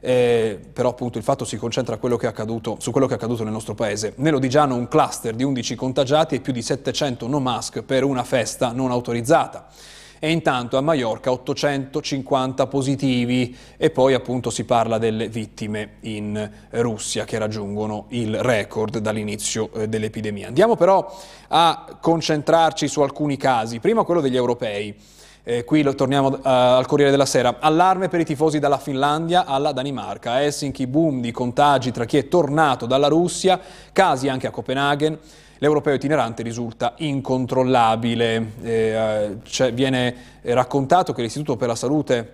eh, 0.00 0.58
però 0.72 0.88
appunto 0.88 1.16
il 1.18 1.22
fatto 1.22 1.44
si 1.44 1.56
concentra 1.58 1.96
quello 1.98 2.16
accaduto, 2.16 2.78
su 2.80 2.90
quello 2.90 3.06
che 3.06 3.12
è 3.12 3.16
accaduto 3.16 3.44
nel 3.44 3.52
nostro 3.52 3.76
paese. 3.76 4.14
Nell'Odigiano 4.16 4.74
un 4.74 4.88
cluster 4.88 5.32
di 5.36 5.44
11 5.44 5.76
contagiati 5.76 6.34
e 6.34 6.40
più 6.40 6.52
di 6.52 6.60
700 6.60 7.28
no 7.28 7.38
mask 7.38 7.82
per 7.82 8.02
una 8.02 8.24
festa 8.24 8.72
non 8.72 8.90
autorizzata 8.90 9.68
e 10.18 10.30
intanto 10.30 10.76
a 10.76 10.80
Mallorca 10.80 11.30
850 11.30 12.66
positivi 12.66 13.56
e 13.76 13.90
poi 13.90 14.14
appunto 14.14 14.50
si 14.50 14.64
parla 14.64 14.98
delle 14.98 15.28
vittime 15.28 15.96
in 16.00 16.50
Russia 16.70 17.24
che 17.24 17.38
raggiungono 17.38 18.06
il 18.10 18.40
record 18.42 18.98
dall'inizio 18.98 19.70
eh, 19.72 19.88
dell'epidemia. 19.88 20.48
Andiamo 20.48 20.76
però 20.76 21.14
a 21.48 21.98
concentrarci 22.00 22.88
su 22.88 23.00
alcuni 23.00 23.36
casi, 23.36 23.78
prima 23.80 24.04
quello 24.04 24.20
degli 24.20 24.36
europei. 24.36 24.94
Eh, 25.44 25.64
qui 25.64 25.82
lo, 25.82 25.94
torniamo 25.94 26.28
uh, 26.28 26.40
al 26.42 26.86
Corriere 26.86 27.10
della 27.10 27.24
Sera. 27.24 27.56
Allarme 27.58 28.08
per 28.08 28.20
i 28.20 28.24
tifosi 28.26 28.58
dalla 28.58 28.76
Finlandia 28.76 29.46
alla 29.46 29.72
Danimarca. 29.72 30.42
Helsinki 30.42 30.86
boom 30.86 31.22
di 31.22 31.30
contagi 31.30 31.90
tra 31.90 32.04
chi 32.04 32.18
è 32.18 32.28
tornato 32.28 32.84
dalla 32.84 33.08
Russia, 33.08 33.58
casi 33.92 34.28
anche 34.28 34.46
a 34.46 34.50
Copenaghen 34.50 35.18
l'europeo 35.58 35.94
itinerante 35.94 36.42
risulta 36.42 36.94
incontrollabile. 36.98 38.52
Eh, 38.62 39.36
cioè 39.44 39.72
viene 39.72 40.14
raccontato 40.42 41.12
che 41.12 41.22
l'Istituto 41.22 41.56
per 41.56 41.68
la 41.68 41.74
Salute 41.74 42.32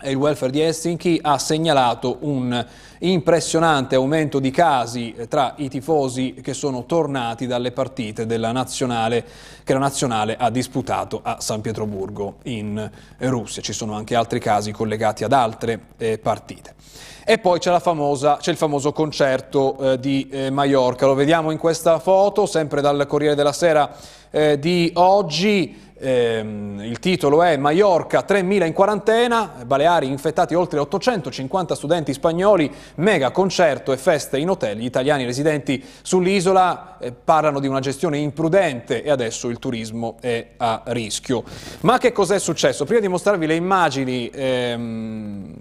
e 0.00 0.10
il 0.10 0.16
welfare 0.16 0.52
di 0.52 0.60
Helsinki 0.60 1.18
ha 1.22 1.38
segnalato 1.38 2.18
un 2.20 2.64
impressionante 3.00 3.94
aumento 3.94 4.38
di 4.38 4.50
casi 4.50 5.14
tra 5.28 5.54
i 5.58 5.68
tifosi 5.68 6.34
che 6.42 6.54
sono 6.54 6.84
tornati 6.84 7.46
dalle 7.46 7.72
partite 7.72 8.26
della 8.26 8.52
nazionale 8.52 9.24
che 9.64 9.72
la 9.72 9.78
nazionale 9.78 10.36
ha 10.36 10.50
disputato 10.50 11.20
a 11.22 11.40
San 11.40 11.60
Pietroburgo 11.60 12.36
in 12.44 12.90
Russia. 13.18 13.62
Ci 13.62 13.72
sono 13.72 13.94
anche 13.94 14.14
altri 14.14 14.40
casi 14.40 14.72
collegati 14.72 15.24
ad 15.24 15.32
altre 15.32 15.80
eh, 15.98 16.18
partite. 16.18 16.74
E 17.30 17.36
poi 17.36 17.58
c'è 17.58 17.70
il 17.70 18.56
famoso 18.56 18.92
concerto 18.92 19.76
eh, 19.78 20.00
di 20.00 20.26
eh, 20.30 20.48
Mallorca, 20.48 21.04
lo 21.04 21.12
vediamo 21.12 21.50
in 21.50 21.58
questa 21.58 21.98
foto, 21.98 22.46
sempre 22.46 22.80
dal 22.80 23.06
Corriere 23.06 23.34
della 23.34 23.52
Sera 23.52 23.94
eh, 24.30 24.58
di 24.58 24.90
oggi. 24.94 25.86
Ehm, 26.00 26.80
il 26.80 26.98
titolo 27.00 27.42
è 27.42 27.56
Mallorca 27.58 28.24
3.000 28.26 28.64
in 28.64 28.72
quarantena, 28.72 29.52
Baleari 29.66 30.06
infettati 30.06 30.54
oltre 30.54 30.78
850 30.78 31.74
studenti 31.74 32.14
spagnoli, 32.14 32.72
mega 32.96 33.30
concerto 33.30 33.92
e 33.92 33.96
feste 33.96 34.38
in 34.38 34.50
hotel. 34.50 34.78
Gli 34.78 34.84
italiani 34.84 35.24
residenti 35.24 35.84
sull'isola 36.02 36.98
eh, 36.98 37.12
parlano 37.12 37.60
di 37.60 37.66
una 37.66 37.80
gestione 37.80 38.18
imprudente 38.18 39.02
e 39.02 39.10
adesso 39.10 39.48
il 39.48 39.58
turismo 39.58 40.16
è 40.20 40.50
a 40.56 40.82
rischio. 40.86 41.44
Ma 41.80 41.98
che 41.98 42.12
cos'è 42.12 42.38
successo? 42.38 42.84
Prima 42.84 43.00
di 43.00 43.08
mostrarvi 43.08 43.46
le 43.46 43.54
immagini 43.54 44.30
ehm, 44.32 45.54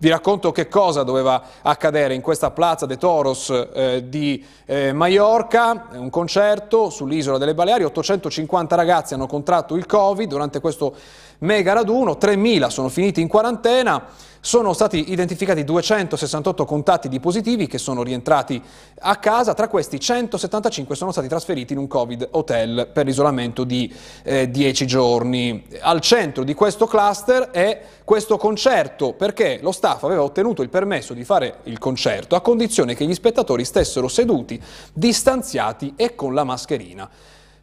vi 0.00 0.08
racconto 0.08 0.52
che 0.52 0.68
cosa 0.68 1.02
doveva 1.02 1.42
accadere 1.62 2.14
in 2.14 2.20
questa 2.20 2.52
Plaza 2.52 2.86
de 2.86 2.96
Toros 2.98 3.50
eh, 3.50 4.04
di 4.08 4.44
eh, 4.64 4.92
Mallorca, 4.92 5.88
un 5.94 6.10
concerto 6.10 6.88
sull'isola 6.88 7.36
delle 7.36 7.54
Baleari, 7.54 7.84
850 7.84 8.76
ragazzi 8.76 9.14
hanno 9.14 9.26
contratto 9.26 9.74
il 9.74 9.86
Covid 9.86 10.28
durante 10.28 10.60
questo 10.60 10.94
mega 11.38 11.72
raduno, 11.72 12.12
3.000 12.12 12.68
sono 12.68 12.88
finiti 12.88 13.20
in 13.20 13.28
quarantena, 13.28 14.06
sono 14.40 14.72
stati 14.72 15.10
identificati 15.10 15.64
268 15.64 16.64
contatti 16.64 17.08
di 17.08 17.20
positivi 17.20 17.66
che 17.66 17.78
sono 17.78 18.02
rientrati 18.02 18.62
a 19.00 19.16
casa, 19.16 19.52
tra 19.52 19.68
questi 19.68 19.98
175 19.98 20.94
sono 20.94 21.12
stati 21.12 21.28
trasferiti 21.28 21.72
in 21.72 21.80
un 21.80 21.86
Covid 21.86 22.28
hotel 22.32 22.88
per 22.92 23.04
l'isolamento 23.04 23.64
di 23.64 23.92
eh, 24.22 24.50
10 24.50 24.86
giorni. 24.86 25.66
Al 25.80 26.00
centro 26.00 26.44
di 26.44 26.54
questo 26.54 26.86
cluster 26.86 27.50
è 27.50 27.82
questo 28.04 28.36
concerto 28.36 29.12
perché 29.12 29.58
lo 29.60 29.72
staff 29.72 30.04
aveva 30.04 30.22
ottenuto 30.22 30.62
il 30.62 30.70
permesso 30.70 31.14
di 31.14 31.24
fare 31.24 31.58
il 31.64 31.78
concerto 31.78 32.36
a 32.36 32.40
condizione 32.40 32.94
che 32.94 33.04
gli 33.04 33.14
spettatori 33.14 33.64
stessero 33.64 34.08
seduti, 34.08 34.60
distanziati 34.92 35.94
e 35.96 36.14
con 36.14 36.32
la 36.32 36.44
mascherina. 36.44 37.10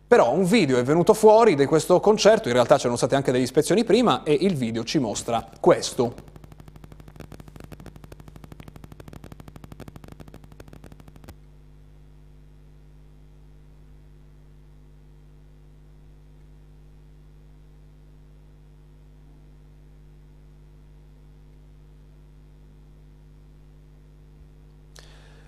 Però 0.08 0.32
un 0.32 0.46
video 0.46 0.78
è 0.78 0.84
venuto 0.84 1.14
fuori 1.14 1.56
di 1.56 1.66
questo 1.66 2.00
concerto, 2.00 2.48
in 2.48 2.54
realtà 2.54 2.78
c'erano 2.78 2.96
state 2.96 3.16
anche 3.16 3.32
delle 3.32 3.44
ispezioni 3.44 3.84
prima 3.84 4.24
e 4.24 4.34
il 4.34 4.56
video 4.56 4.84
ci 4.84 5.00
mostra 5.00 5.50
questo. 5.60 6.34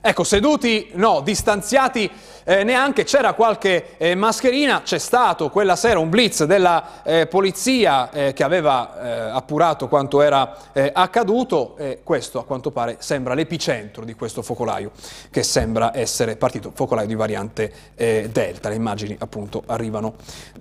Ecco, 0.02 0.24
seduti, 0.24 0.92
no, 0.94 1.20
distanziati 1.20 2.10
eh, 2.50 2.64
neanche, 2.64 3.04
c'era 3.04 3.34
qualche 3.34 3.98
eh, 3.98 4.16
mascherina, 4.16 4.82
c'è 4.82 5.00
stato 5.00 5.50
quella 5.50 5.76
sera 5.76 6.00
un 6.00 6.08
blitz 6.10 6.46
della 6.46 7.04
eh, 7.04 7.28
polizia 7.28 8.10
eh, 8.10 8.32
che 8.32 8.42
aveva 8.42 9.02
eh, 9.02 9.36
appurato 9.36 9.90
quanto 9.90 10.22
era 10.22 10.56
accaduto 10.94 11.76
e 11.78 12.00
questo 12.04 12.40
a 12.40 12.46
quanto 12.46 12.72
pare 12.72 12.98
sembra 13.00 13.34
l'epicentro 13.34 14.06
di 14.06 14.14
questo 14.14 14.42
focolaio 14.42 14.92
che 15.30 15.44
sembra 15.44 15.92
essere 15.94 16.36
partito, 16.38 16.72
focolaio 16.74 17.08
di 17.08 17.16
variante 17.16 17.74
Delta. 17.96 18.70
Le 18.70 18.76
immagini 18.76 19.16
appunto 19.20 19.64
arrivano, 19.66 20.14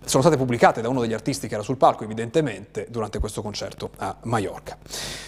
sono 0.05 0.23
state 0.23 0.39
pubblicate 0.39 0.81
da 0.81 0.89
uno 0.89 1.03
degli 1.03 1.13
artisti 1.13 1.47
che 1.49 1.55
era 1.55 1.63
sul 1.63 1.77
palco 1.77 2.05
evidentemente 2.05 2.87
durante 2.89 3.19
questo 3.19 3.43
concerto 3.43 3.91
a 3.99 4.17
Mallorca. 4.23 4.79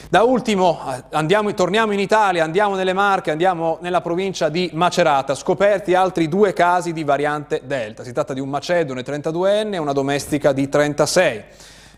Da 0.08 0.22
ultimo 0.22 0.80
andiamo, 1.10 1.52
torniamo 1.52 1.92
in 1.92 2.00
Italia, 2.00 2.42
andiamo 2.42 2.74
nelle 2.74 2.94
Marche, 2.94 3.30
andiamo 3.30 3.76
nella 3.82 4.00
provincia 4.00 4.48
di 4.48 4.70
Macerata, 4.72 5.34
scoperti 5.34 5.94
altri 5.94 6.28
due 6.28 6.47
casi 6.52 6.92
di 6.92 7.04
variante 7.04 7.62
Delta. 7.64 8.04
Si 8.04 8.12
tratta 8.12 8.34
di 8.34 8.40
un 8.40 8.48
macedone 8.48 9.02
32enne 9.02 9.74
e 9.74 9.78
una 9.78 9.92
domestica 9.92 10.52
di 10.52 10.68
36 10.68 11.44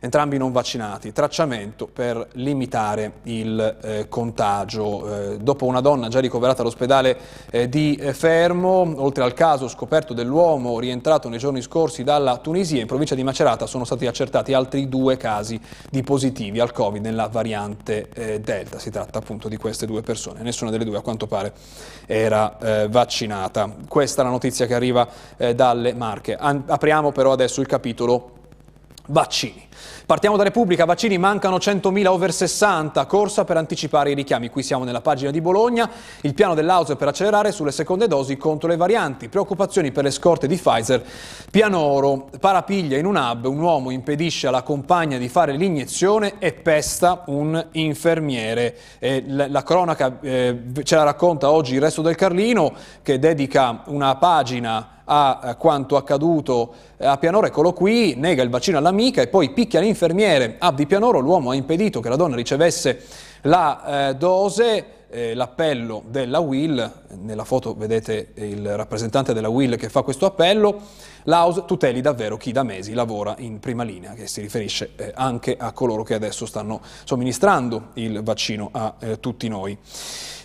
entrambi 0.00 0.38
non 0.38 0.50
vaccinati, 0.50 1.12
tracciamento 1.12 1.86
per 1.86 2.28
limitare 2.32 3.12
il 3.24 3.78
eh, 3.82 4.08
contagio. 4.08 5.32
Eh, 5.32 5.36
dopo 5.38 5.66
una 5.66 5.80
donna 5.80 6.08
già 6.08 6.20
ricoverata 6.20 6.62
all'ospedale 6.62 7.18
eh, 7.50 7.68
di 7.68 7.94
eh, 7.94 8.14
Fermo, 8.14 8.94
oltre 8.96 9.22
al 9.22 9.34
caso 9.34 9.68
scoperto 9.68 10.14
dell'uomo 10.14 10.78
rientrato 10.80 11.28
nei 11.28 11.38
giorni 11.38 11.60
scorsi 11.60 12.02
dalla 12.02 12.38
Tunisia, 12.38 12.80
in 12.80 12.86
provincia 12.86 13.14
di 13.14 13.22
Macerata 13.22 13.66
sono 13.66 13.84
stati 13.84 14.06
accertati 14.06 14.54
altri 14.54 14.88
due 14.88 15.18
casi 15.18 15.60
di 15.90 16.02
positivi 16.02 16.60
al 16.60 16.72
Covid 16.72 17.02
nella 17.02 17.28
variante 17.28 18.08
eh, 18.14 18.40
Delta. 18.40 18.78
Si 18.78 18.90
tratta 18.90 19.18
appunto 19.18 19.48
di 19.48 19.58
queste 19.58 19.84
due 19.84 20.00
persone, 20.00 20.40
nessuna 20.42 20.70
delle 20.70 20.84
due 20.84 20.96
a 20.96 21.02
quanto 21.02 21.26
pare 21.26 21.52
era 22.06 22.58
eh, 22.58 22.88
vaccinata. 22.88 23.70
Questa 23.86 24.22
è 24.22 24.24
la 24.24 24.30
notizia 24.30 24.66
che 24.66 24.74
arriva 24.74 25.06
dalle 25.54 25.94
Marche. 25.94 26.36
An 26.36 26.64
apriamo 26.66 27.12
però 27.12 27.32
adesso 27.32 27.60
il 27.60 27.66
capitolo 27.66 28.38
vaccini. 29.10 29.68
Partiamo 30.10 30.36
da 30.36 30.42
Repubblica, 30.42 30.84
vaccini 30.84 31.18
mancano 31.18 31.56
100.000 31.56 32.06
over 32.06 32.32
60, 32.32 33.06
corsa 33.06 33.44
per 33.44 33.56
anticipare 33.56 34.10
i 34.10 34.14
richiami. 34.14 34.50
Qui 34.50 34.62
siamo 34.62 34.82
nella 34.82 35.00
pagina 35.00 35.30
di 35.30 35.40
Bologna, 35.40 35.88
il 36.22 36.34
piano 36.34 36.54
dell'Auser 36.54 36.96
per 36.96 37.08
accelerare 37.08 37.52
sulle 37.52 37.70
seconde 37.70 38.08
dosi 38.08 38.36
contro 38.36 38.68
le 38.68 38.76
varianti, 38.76 39.28
preoccupazioni 39.28 39.92
per 39.92 40.02
le 40.04 40.10
scorte 40.10 40.48
di 40.48 40.56
Pfizer, 40.56 41.04
Pianoro, 41.50 42.28
parapiglia 42.40 42.98
in 42.98 43.06
un 43.06 43.16
hub, 43.16 43.44
un 43.44 43.60
uomo 43.60 43.90
impedisce 43.90 44.48
alla 44.48 44.62
compagna 44.62 45.16
di 45.16 45.28
fare 45.28 45.52
l'iniezione 45.52 46.34
e 46.38 46.52
pesta 46.54 47.22
un 47.26 47.68
infermiere. 47.72 48.76
Eh, 48.98 49.22
la, 49.28 49.46
la, 49.48 49.62
cronaca 49.62 50.18
eh, 50.20 50.58
ce 50.82 50.96
la 50.96 51.04
racconta 51.04 51.50
oggi 51.50 51.74
il 51.74 51.80
resto 51.80 52.02
del 52.02 52.16
Carlino 52.16 52.72
che 53.02 53.20
dedica 53.20 53.82
una 53.86 54.16
pagina 54.16 54.99
a 55.12 55.56
quanto 55.58 55.96
accaduto 55.96 56.72
a 56.98 57.16
Pianoro, 57.18 57.46
eccolo 57.46 57.72
qui, 57.72 58.14
nega 58.16 58.44
il 58.44 58.48
vaccino 58.48 58.78
all'amica 58.78 59.20
e 59.20 59.26
poi 59.26 59.50
picchia 59.50 59.80
l'infermiere. 59.80 60.54
Abdi 60.58 60.86
Pianoro, 60.86 61.18
l'uomo 61.18 61.50
ha 61.50 61.56
impedito 61.56 61.98
che 62.00 62.08
la 62.08 62.14
donna 62.14 62.36
ricevesse 62.36 63.02
la 63.42 64.10
eh, 64.10 64.14
dose, 64.14 64.84
eh, 65.10 65.34
l'appello 65.34 66.04
della 66.06 66.38
Will, 66.38 66.92
nella 67.18 67.44
foto 67.44 67.74
vedete 67.74 68.32
il 68.34 68.76
rappresentante 68.76 69.32
della 69.32 69.48
Will 69.48 69.76
che 69.76 69.88
fa 69.88 70.02
questo 70.02 70.26
appello, 70.26 70.80
l'AUS 71.24 71.64
tuteli 71.66 72.00
davvero 72.00 72.36
chi 72.36 72.52
da 72.52 72.62
mesi 72.62 72.92
lavora 72.92 73.34
in 73.38 73.58
prima 73.60 73.82
linea, 73.82 74.12
che 74.12 74.26
si 74.26 74.40
riferisce 74.40 74.90
eh, 74.96 75.12
anche 75.14 75.56
a 75.58 75.72
coloro 75.72 76.02
che 76.02 76.14
adesso 76.14 76.46
stanno 76.46 76.80
somministrando 77.04 77.88
il 77.94 78.22
vaccino 78.22 78.70
a 78.72 78.94
eh, 79.00 79.20
tutti 79.20 79.48
noi. 79.48 79.78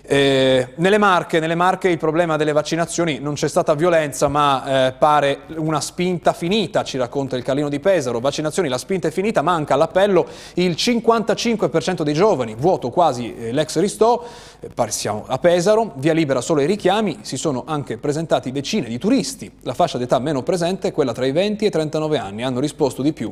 Eh, 0.07 0.73
nelle, 0.75 0.99
Marche, 0.99 1.39
nelle, 1.39 1.55
Marche, 1.55 1.89
il 1.89 1.97
problema 1.97 2.37
delle 2.37 2.51
vaccinazioni 2.51 3.17
non 3.17 3.33
c'è 3.33 3.47
stata 3.47 3.73
violenza 3.73 4.27
ma 4.27 4.87
eh, 4.87 4.91
pare 4.91 5.41
una 5.55 5.81
spinta 5.81 6.31
finita, 6.31 6.83
ci 6.83 6.99
racconta 6.99 7.35
il 7.35 7.43
Calino 7.43 7.69
di 7.69 7.79
Pesaro, 7.79 8.19
vaccinazioni 8.19 8.69
la 8.69 8.77
spinta 8.77 9.07
è 9.07 9.11
finita, 9.11 9.41
manca 9.41 9.73
all'appello 9.73 10.27
il 10.55 10.73
55% 10.73 12.03
dei 12.03 12.13
giovani, 12.13 12.53
vuoto 12.53 12.91
quasi 12.91 13.35
eh, 13.35 13.51
l'ex 13.51 13.79
Ristò, 13.79 14.23
eh, 14.59 14.91
siamo 14.91 15.25
a 15.27 15.39
Pesaro, 15.39 15.93
via 15.95 16.13
libera 16.13 16.39
solo 16.39 16.54
i 16.61 16.65
richiami, 16.65 17.19
si 17.21 17.37
sono 17.37 17.63
anche 17.65 17.97
presentati 17.97 18.51
decine 18.51 18.87
di 18.87 18.97
turisti, 18.97 19.51
la 19.61 19.73
fascia 19.73 19.97
d'età 19.97 20.19
meno 20.19 20.43
presente 20.43 20.89
è 20.89 20.91
quella 20.91 21.13
tra 21.13 21.25
i 21.25 21.31
20 21.31 21.63
e 21.63 21.67
i 21.67 21.71
39 21.71 22.17
anni, 22.17 22.43
hanno 22.43 22.59
risposto 22.59 23.01
di 23.01 23.13
più 23.13 23.31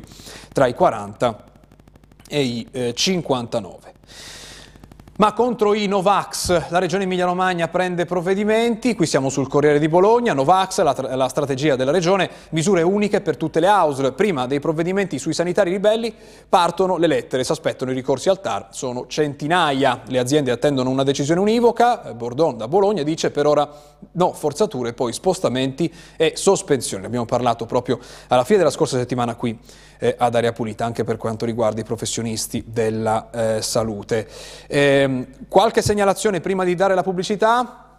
tra 0.52 0.66
i 0.66 0.74
40 0.74 1.44
e 2.28 2.42
i 2.42 2.92
59. 2.94 3.92
Ma 5.16 5.32
contro 5.32 5.74
i 5.74 5.86
Novax 5.86 6.70
la 6.70 6.80
Regione 6.80 7.04
Emilia-Romagna 7.04 7.68
prende 7.68 8.04
provvedimenti, 8.04 8.96
qui 8.96 9.06
siamo 9.06 9.28
sul 9.28 9.46
Corriere 9.46 9.78
di 9.78 9.86
Bologna, 9.86 10.32
Novax, 10.32 10.82
la, 10.82 11.14
la, 11.14 11.28
strategia 11.28 11.76
della 11.76 11.92
Regione, 11.92 12.28
misure 12.50 12.82
uniche 12.82 13.20
per 13.20 13.36
tutte 13.36 13.60
le 13.60 13.68
AUSL. 13.68 14.12
Prima 14.14 14.48
dei 14.48 14.58
provvedimenti 14.58 15.20
sui 15.20 15.32
sanitari 15.32 15.70
ribelli 15.70 16.12
partono 16.48 16.96
le 16.96 17.06
lettere, 17.06 17.44
si 17.44 17.52
aspettano 17.52 17.92
i 17.92 17.94
ricorsi 17.94 18.28
al 18.28 18.40
TAR, 18.40 18.70
sono 18.72 19.06
centinaia, 19.06 20.02
le 20.04 20.18
aziende 20.18 20.50
attendono 20.50 20.90
una 20.90 21.04
decisione 21.04 21.38
univoca, 21.38 22.12
Bordon 22.12 22.56
da 22.56 22.66
Bologna 22.66 23.04
dice 23.04 23.30
per 23.30 23.46
ora 23.46 23.70
no 24.14 24.32
forzature, 24.32 24.94
poi 24.94 25.12
spostamenti 25.12 25.94
e 26.16 26.32
sospensioni. 26.34 27.04
Abbiamo 27.04 27.24
parlato 27.24 27.66
proprio 27.66 28.00
alla 28.26 28.42
fine 28.42 28.58
della 28.58 28.70
scorsa 28.70 28.98
settimana 28.98 29.36
qui 29.36 29.56
eh, 29.98 30.14
ad 30.18 30.34
aria 30.34 30.52
pulita, 30.52 30.84
anche 30.84 31.04
per 31.04 31.16
quanto 31.16 31.46
riguarda 31.46 31.80
i 31.80 31.84
professionisti 31.84 32.64
della 32.66 33.30
eh, 33.30 33.62
salute. 33.62 34.28
Eh, 34.66 35.03
qualche 35.48 35.82
segnalazione 35.82 36.40
prima 36.40 36.64
di 36.64 36.74
dare 36.74 36.94
la 36.94 37.02
pubblicità 37.02 37.98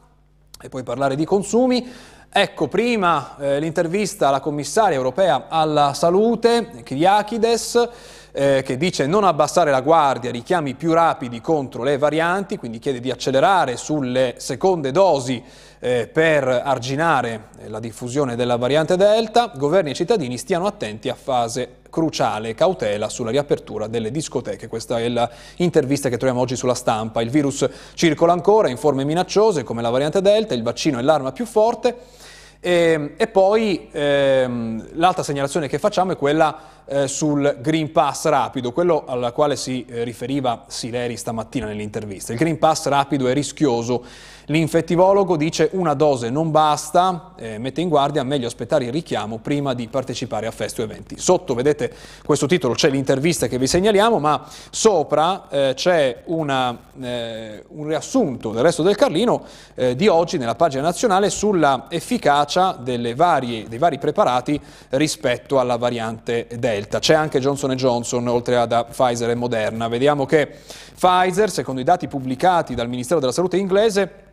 e 0.62 0.70
poi 0.70 0.84
parlare 0.84 1.16
di 1.16 1.26
consumi. 1.26 1.88
Ecco, 2.30 2.68
prima 2.68 3.38
eh, 3.38 3.60
l'intervista 3.60 4.28
alla 4.28 4.42
commissaria 4.42 4.98
europea 4.98 5.46
alla 5.48 5.94
salute, 5.94 6.82
Kyriakides, 6.84 7.90
eh, 8.38 8.64
che 8.66 8.76
dice 8.76 9.08
non 9.08 9.24
abbassare 9.24 9.72
la 9.72 9.80
guardia, 9.80 10.30
richiami 10.30 10.74
più 10.74 10.92
rapidi 10.92 11.40
contro 11.40 11.84
le 11.84 11.98
varianti, 11.98 12.58
quindi 12.58 12.80
chiede 12.80 13.00
di 13.00 13.10
accelerare 13.10 13.78
sulle 13.78 14.36
seconde 14.38 14.92
dosi 14.92 15.42
eh, 15.80 16.10
per 16.12 16.46
arginare 16.46 17.48
eh, 17.60 17.70
la 17.70 17.80
diffusione 17.80 18.36
della 18.36 18.58
variante 18.58 18.98
Delta, 18.98 19.54
governi 19.56 19.92
e 19.92 19.94
cittadini 19.94 20.38
stiano 20.38 20.66
attenti 20.66 21.08
a 21.08 21.16
fase 21.16 21.78
cruciale 21.90 22.54
cautela 22.56 23.08
sulla 23.08 23.32
riapertura 23.32 23.88
delle 23.88 24.12
discoteche. 24.12 24.68
Questa 24.68 25.00
è 25.00 25.08
l'intervista 25.08 26.10
che 26.10 26.18
troviamo 26.18 26.42
oggi 26.42 26.58
sulla 26.58 26.74
stampa. 26.74 27.22
Il 27.22 27.30
virus 27.30 27.66
circola 27.94 28.34
ancora 28.34 28.68
in 28.68 28.76
forme 28.76 29.06
minacciose 29.06 29.64
come 29.64 29.82
la 29.82 29.90
variante 29.90 30.22
Delta, 30.22 30.54
il 30.54 30.64
vaccino 30.64 31.00
è 31.00 31.02
l'arma 31.02 31.32
più 31.32 31.46
forte. 31.46 32.24
E, 32.60 32.72
ehm, 32.72 33.12
e 33.18 33.28
poi 33.28 33.90
ehm, 33.92 34.88
l'altra 34.94 35.24
segnalazione 35.24 35.68
che 35.68 35.80
facciamo 35.80 36.14
è 36.14 36.18
quella 36.18 36.74
eh, 36.86 37.08
sul 37.08 37.58
Green 37.62 37.92
Pass 37.92 38.26
rapido, 38.26 38.72
quello 38.72 39.06
alla 39.06 39.32
quale 39.32 39.56
si 39.56 39.86
eh, 39.88 40.04
riferiva 40.04 40.66
Sileri 40.68 41.18
stamattina 41.18 41.66
nell'intervista. 41.66 42.32
Il 42.32 42.38
Green 42.38 42.60
Pass 42.60 42.88
rapido 42.88 43.28
è 43.28 43.34
rischioso 43.34 44.06
L'infettivologo 44.48 45.38
dice 45.38 45.70
una 45.74 45.96
dose 45.96 46.30
non 46.30 46.52
basta, 46.52 47.34
eh, 47.36 47.58
mette 47.58 47.82
in 47.82 47.90
guardia, 47.90 48.24
meglio 48.24 48.46
aspettare 48.46 48.86
il 48.86 48.92
richiamo 48.92 49.40
prima 49.40 49.74
di 49.74 49.88
partecipare 49.88 50.46
a 50.46 50.52
feste 50.52 50.82
o 50.82 50.86
eventi. 50.86 51.18
Sotto, 51.18 51.56
vedete, 51.56 51.92
questo 52.24 52.46
titolo 52.46 52.76
c'è 52.76 52.90
l'intervista 52.90 53.48
che 53.48 53.58
vi 53.58 53.66
segnaliamo, 53.66 54.20
ma 54.20 54.46
sopra 54.70 55.50
eh, 55.50 55.74
c'è 55.76 56.22
una, 56.26 56.78
eh, 57.02 57.64
un 57.70 57.88
riassunto 57.88 58.52
del 58.52 58.62
resto 58.62 58.84
del 58.84 58.96
Carlino 58.96 59.44
eh, 59.74 59.96
di 59.96 60.08
oggi 60.08 60.38
nella 60.38 60.56
pagina 60.56 60.84
nazionale 60.84 61.32
sulla 61.32 61.88
efficacia 61.90 62.80
varie, 63.16 63.68
dei 63.68 63.78
vari 63.80 63.98
preparati 63.98 64.60
rispetto 64.90 65.60
alla 65.60 65.78
variante 65.78 66.48
Delta. 66.58 67.00
C'è 67.00 67.16
anche 67.16 67.40
Johnson 67.40 67.74
Johnson, 67.76 68.28
oltre 68.28 68.58
a 68.58 68.84
Pfizer 68.84 69.30
e 69.32 69.36
Moderna. 69.36 69.88
Vediamo 69.88 70.26
che 70.26 70.48
Pfizer, 70.94 71.50
secondo 71.50 71.82
i 71.82 71.84
dati 71.84 72.08
pubblicati 72.08 72.76
dal 72.76 72.88
Ministero 72.88 73.20
della 73.20 73.32
Salute 73.32 73.58
inglese, 73.58 74.24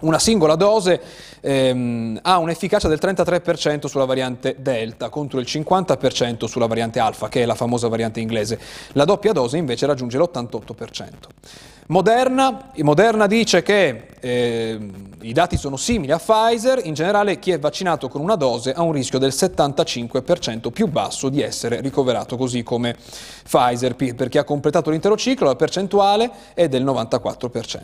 una 0.00 0.18
singola 0.18 0.56
dose 0.56 1.00
ehm, 1.40 2.18
ha 2.22 2.38
un'efficacia 2.38 2.88
del 2.88 2.98
33% 3.00 3.86
sulla 3.86 4.04
variante 4.04 4.56
Delta 4.58 5.08
contro 5.08 5.38
il 5.38 5.46
50% 5.48 6.44
sulla 6.46 6.66
variante 6.66 6.98
Alfa, 6.98 7.28
che 7.28 7.42
è 7.42 7.46
la 7.46 7.54
famosa 7.54 7.88
variante 7.88 8.20
inglese. 8.20 8.58
La 8.92 9.04
doppia 9.04 9.32
dose 9.32 9.56
invece 9.56 9.86
raggiunge 9.86 10.18
l'88%. 10.18 11.08
Moderna, 11.88 12.72
Moderna 12.78 13.26
dice 13.26 13.62
che 13.62 14.08
eh, 14.26 14.78
i 15.20 15.32
dati 15.32 15.56
sono 15.56 15.76
simili 15.76 16.10
a 16.10 16.18
Pfizer, 16.18 16.80
in 16.84 16.94
generale 16.94 17.38
chi 17.38 17.52
è 17.52 17.58
vaccinato 17.58 18.08
con 18.08 18.20
una 18.20 18.34
dose 18.34 18.72
ha 18.72 18.82
un 18.82 18.92
rischio 18.92 19.20
del 19.20 19.30
75% 19.30 20.70
più 20.70 20.88
basso 20.88 21.28
di 21.28 21.40
essere 21.40 21.80
ricoverato, 21.80 22.36
così 22.36 22.62
come 22.64 22.96
Pfizer, 23.44 23.94
per 23.94 24.28
chi 24.28 24.38
ha 24.38 24.44
completato 24.44 24.90
l'intero 24.90 25.16
ciclo 25.16 25.46
la 25.46 25.54
percentuale 25.54 26.30
è 26.54 26.68
del 26.68 26.84
94%. 26.84 27.82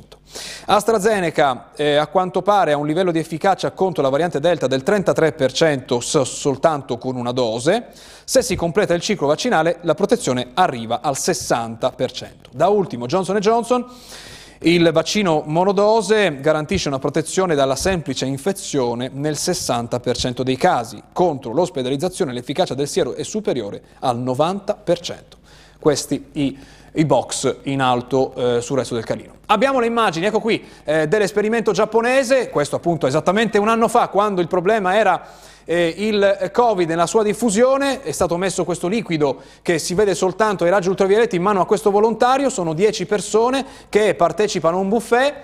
AstraZeneca 0.66 1.70
eh, 1.76 1.96
a 1.96 2.06
quanto 2.08 2.42
pare 2.42 2.72
ha 2.72 2.76
un 2.76 2.86
livello 2.86 3.12
di 3.12 3.18
efficacia 3.18 3.70
contro 3.70 4.02
la 4.02 4.08
variante 4.08 4.40
Delta 4.40 4.66
del 4.66 4.82
33% 4.84 5.98
soltanto 5.98 6.98
con 6.98 7.16
una 7.16 7.32
dose, 7.32 7.86
se 8.24 8.42
si 8.42 8.56
completa 8.56 8.94
il 8.94 9.00
ciclo 9.00 9.28
vaccinale 9.28 9.78
la 9.82 9.94
protezione 9.94 10.48
arriva 10.54 11.00
al 11.02 11.14
60%. 11.16 12.30
Da 12.50 12.68
ultimo 12.68 13.06
Johnson 13.06 13.38
Johnson 13.38 13.86
il 14.64 14.90
vaccino 14.92 15.42
monodose 15.44 16.40
garantisce 16.40 16.88
una 16.88 16.98
protezione 17.00 17.54
dalla 17.54 17.74
semplice 17.74 18.26
infezione 18.26 19.10
nel 19.12 19.34
60% 19.34 20.42
dei 20.42 20.56
casi. 20.56 21.02
Contro 21.12 21.52
l'ospedalizzazione 21.52 22.32
l'efficacia 22.32 22.74
del 22.74 22.86
siero 22.86 23.14
è 23.14 23.24
superiore 23.24 23.82
al 24.00 24.22
90%. 24.22 24.76
Questi 25.80 26.26
i, 26.32 26.58
i 26.92 27.04
box 27.04 27.56
in 27.64 27.80
alto 27.80 28.34
eh, 28.34 28.60
sul 28.60 28.78
resto 28.78 28.94
del 28.94 29.04
canino. 29.04 29.41
Abbiamo 29.52 29.80
le 29.80 29.86
immagini, 29.86 30.24
ecco 30.24 30.40
qui, 30.40 30.66
eh, 30.82 31.06
dell'esperimento 31.06 31.72
giapponese, 31.72 32.48
questo 32.48 32.76
appunto 32.76 33.06
esattamente 33.06 33.58
un 33.58 33.68
anno 33.68 33.86
fa, 33.86 34.08
quando 34.08 34.40
il 34.40 34.48
problema 34.48 34.96
era 34.96 35.26
eh, 35.64 35.92
il 35.94 36.50
Covid 36.50 36.88
nella 36.88 37.06
sua 37.06 37.22
diffusione, 37.22 38.00
è 38.00 38.12
stato 38.12 38.38
messo 38.38 38.64
questo 38.64 38.88
liquido 38.88 39.42
che 39.60 39.78
si 39.78 39.92
vede 39.92 40.14
soltanto 40.14 40.64
ai 40.64 40.70
raggi 40.70 40.88
ultravioletti 40.88 41.36
in 41.36 41.42
mano 41.42 41.60
a 41.60 41.66
questo 41.66 41.90
volontario, 41.90 42.48
sono 42.48 42.72
10 42.72 43.04
persone 43.04 43.66
che 43.90 44.14
partecipano 44.14 44.78
a 44.78 44.80
un 44.80 44.88
buffet, 44.88 45.34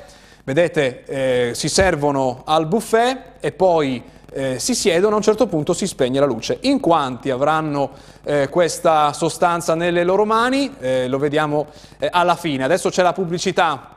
vedete 0.43 1.05
eh, 1.05 1.51
si 1.55 1.69
servono 1.69 2.45
al 2.47 2.67
buffet 2.67 3.33
e 3.41 3.53
poi 3.53 4.03
eh, 4.33 4.59
si 4.59 4.75
siedono, 4.75 5.13
a 5.13 5.17
un 5.19 5.23
certo 5.23 5.47
punto 5.49 5.75
si 5.75 5.87
spegne 5.87 6.19
la 6.19 6.25
luce. 6.25 6.61
In 6.63 6.81
quanti 6.81 7.29
avranno 7.29 7.91
eh, 8.25 8.49
questa 8.49 9.13
sostanza 9.13 9.75
nelle 9.75 10.03
loro 10.03 10.25
mani? 10.25 10.75
Eh, 10.81 11.09
lo 11.09 11.19
vediamo 11.19 11.67
eh, 11.99 12.09
alla 12.11 12.37
fine. 12.37 12.65
Adesso 12.65 12.89
c'è 12.89 13.03
la 13.03 13.13
pubblicità 13.13 13.97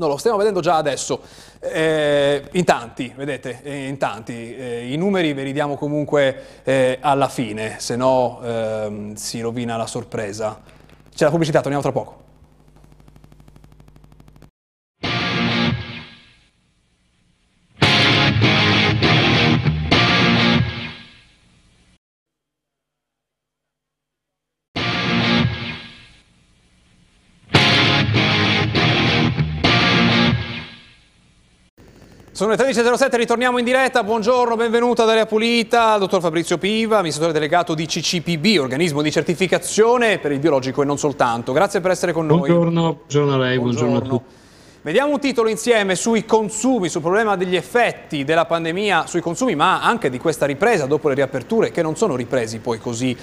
No, 0.00 0.06
lo 0.06 0.16
stiamo 0.16 0.38
vedendo 0.38 0.60
già 0.60 0.76
adesso, 0.76 1.20
eh, 1.58 2.42
in 2.52 2.64
tanti, 2.64 3.12
vedete, 3.14 3.60
eh, 3.62 3.86
in 3.86 3.98
tanti. 3.98 4.56
Eh, 4.56 4.90
I 4.90 4.96
numeri 4.96 5.34
ve 5.34 5.42
li 5.42 5.52
diamo 5.52 5.76
comunque 5.76 6.62
eh, 6.62 6.96
alla 7.02 7.28
fine, 7.28 7.76
se 7.80 7.96
no 7.96 8.40
ehm, 8.42 9.12
si 9.12 9.42
rovina 9.42 9.76
la 9.76 9.86
sorpresa. 9.86 10.58
C'è 11.14 11.24
la 11.24 11.30
pubblicità, 11.30 11.60
torniamo 11.60 11.82
tra 11.82 11.92
poco. 11.92 12.29
Sono 32.40 32.52
le 32.52 32.56
13.07, 32.56 33.16
ritorniamo 33.16 33.58
in 33.58 33.66
diretta. 33.66 34.02
Buongiorno, 34.02 34.56
benvenuto 34.56 35.02
ad 35.02 35.10
Area 35.10 35.26
Pulita, 35.26 35.98
dottor 35.98 36.22
Fabrizio 36.22 36.56
Piva, 36.56 36.96
amministratore 36.96 37.34
delegato 37.34 37.74
di 37.74 37.84
CCPB, 37.84 38.58
organismo 38.58 39.02
di 39.02 39.12
certificazione 39.12 40.16
per 40.16 40.32
il 40.32 40.38
biologico 40.38 40.80
e 40.80 40.86
non 40.86 40.96
soltanto. 40.96 41.52
Grazie 41.52 41.82
per 41.82 41.90
essere 41.90 42.14
con 42.14 42.24
noi. 42.24 42.38
Buongiorno, 42.38 42.94
buongiorno 42.94 43.34
a 43.34 43.36
lei, 43.36 43.58
buongiorno, 43.58 43.88
buongiorno 43.90 44.16
a 44.16 44.18
tutti. 44.18 44.39
Vediamo 44.82 45.12
un 45.12 45.20
titolo 45.20 45.50
insieme 45.50 45.94
sui 45.94 46.24
consumi, 46.24 46.88
sul 46.88 47.02
problema 47.02 47.36
degli 47.36 47.54
effetti 47.54 48.24
della 48.24 48.46
pandemia 48.46 49.06
sui 49.06 49.20
consumi, 49.20 49.54
ma 49.54 49.82
anche 49.82 50.08
di 50.08 50.16
questa 50.18 50.46
ripresa 50.46 50.86
dopo 50.86 51.10
le 51.10 51.16
riaperture 51.16 51.70
che 51.70 51.82
non 51.82 51.96
sono 51.96 52.16
ripresi 52.16 52.60
poi 52.60 52.78
così 52.78 53.14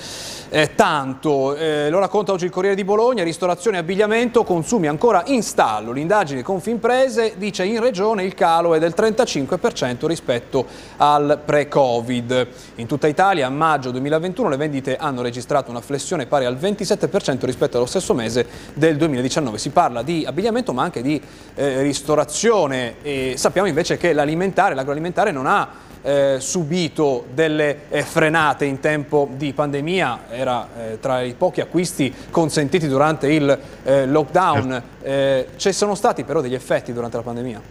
eh, 0.50 0.76
tanto. 0.76 1.56
Eh, 1.56 1.90
lo 1.90 1.98
racconta 1.98 2.32
oggi 2.32 2.46
il 2.46 2.52
Corriere 2.52 2.76
di 2.76 2.84
Bologna, 2.84 3.24
ristorazione 3.24 3.78
e 3.78 3.80
abbigliamento, 3.80 4.44
consumi 4.44 4.86
ancora 4.86 5.24
in 5.26 5.42
stallo. 5.42 5.92
L'indagine 5.92 6.44
Confimprese 6.44 7.34
dice 7.38 7.66
in 7.66 7.80
regione 7.82 8.24
il 8.24 8.36
calo 8.36 8.76
è 8.76 8.80
del 8.80 8.94
35% 8.96 10.06
rispetto 10.06 10.64
al 10.98 11.42
pre-Covid. 11.44 12.48
In 12.76 12.86
tutta 12.86 13.08
Italia 13.08 13.48
a 13.48 13.50
maggio 13.50 13.90
2021 13.90 14.50
le 14.50 14.58
vendite 14.58 14.96
hanno 14.96 15.24
registrato 15.24 15.72
una 15.72 15.82
flessione 15.82 16.28
pari 16.28 16.46
al 16.46 16.56
27% 16.56 17.46
rispetto 17.46 17.78
allo 17.78 17.88
stesso 17.88 18.14
mese 18.14 18.46
del 18.76 18.96
2019. 18.96 19.58
Si 19.58 19.72
parla 19.72 20.04
di 20.04 20.24
abbigliamento 20.24 20.72
ma 20.72 20.84
anche 20.84 21.02
di 21.02 21.20
eh, 21.58 21.82
ristorazione 21.82 22.96
e 23.02 23.34
sappiamo 23.36 23.68
invece 23.68 23.98
che 23.98 24.14
l'alimentare, 24.14 24.76
l'agroalimentare 24.76 25.32
non 25.32 25.48
ha 25.48 25.86
eh, 26.04 26.38
subito 26.40 27.26
delle 27.34 27.90
eh, 27.90 28.04
frenate 28.04 28.66
in 28.66 28.80
tempo 28.80 29.28
di 29.36 29.52
pandemia, 29.54 30.20
era 30.30 30.68
eh, 30.78 31.00
tra 31.00 31.22
i 31.22 31.34
pochi 31.34 31.60
acquisti 31.60 32.14
consentiti 32.30 32.88
durante 32.88 33.32
il 33.34 33.60
eh, 33.84 34.06
lockdown. 34.06 34.84
Eh, 35.02 35.48
ci 35.58 35.74
sono 35.74 35.96
stati 35.96 36.24
però 36.24 36.42
degli 36.42 36.54
effetti 36.54 36.94
durante 36.94 37.18
la 37.18 37.24
pandemia? 37.24 37.62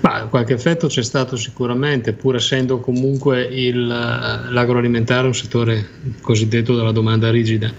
Ma 0.00 0.26
qualche 0.30 0.54
effetto 0.54 0.86
c'è 0.86 1.02
stato 1.02 1.34
sicuramente, 1.34 2.12
pur 2.12 2.36
essendo 2.36 2.78
comunque 2.78 3.48
l'agroalimentare 3.50 5.26
un 5.26 5.34
settore 5.34 5.86
cosiddetto 6.20 6.76
della 6.76 6.92
domanda 6.92 7.30
rigida 7.30 7.72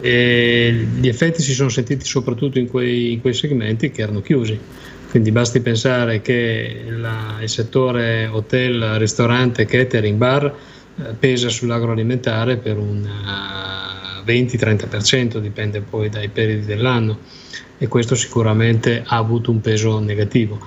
e 0.00 0.86
gli 0.98 1.08
effetti 1.08 1.42
si 1.42 1.52
sono 1.52 1.68
sentiti 1.68 2.04
soprattutto 2.04 2.58
in 2.58 2.68
quei, 2.68 3.12
in 3.12 3.20
quei 3.20 3.34
segmenti 3.34 3.90
che 3.90 4.02
erano 4.02 4.20
chiusi. 4.20 4.58
Quindi 5.10 5.30
basti 5.30 5.60
pensare 5.60 6.20
che 6.20 6.84
la, 6.88 7.38
il 7.40 7.48
settore 7.48 8.26
hotel, 8.26 8.98
ristorante, 8.98 9.64
catering, 9.64 10.16
bar 10.16 10.44
eh, 10.46 11.14
pesa 11.18 11.48
sull'agroalimentare 11.48 12.56
per 12.56 12.78
un 12.78 13.04
uh, 13.04 14.28
20-30%, 14.28 15.38
dipende 15.38 15.80
poi 15.80 16.08
dai 16.08 16.28
periodi 16.28 16.64
dell'anno 16.64 17.18
e 17.78 17.86
questo 17.86 18.14
sicuramente 18.14 19.02
ha 19.06 19.16
avuto 19.16 19.50
un 19.50 19.60
peso 19.60 20.00
negativo. 20.00 20.58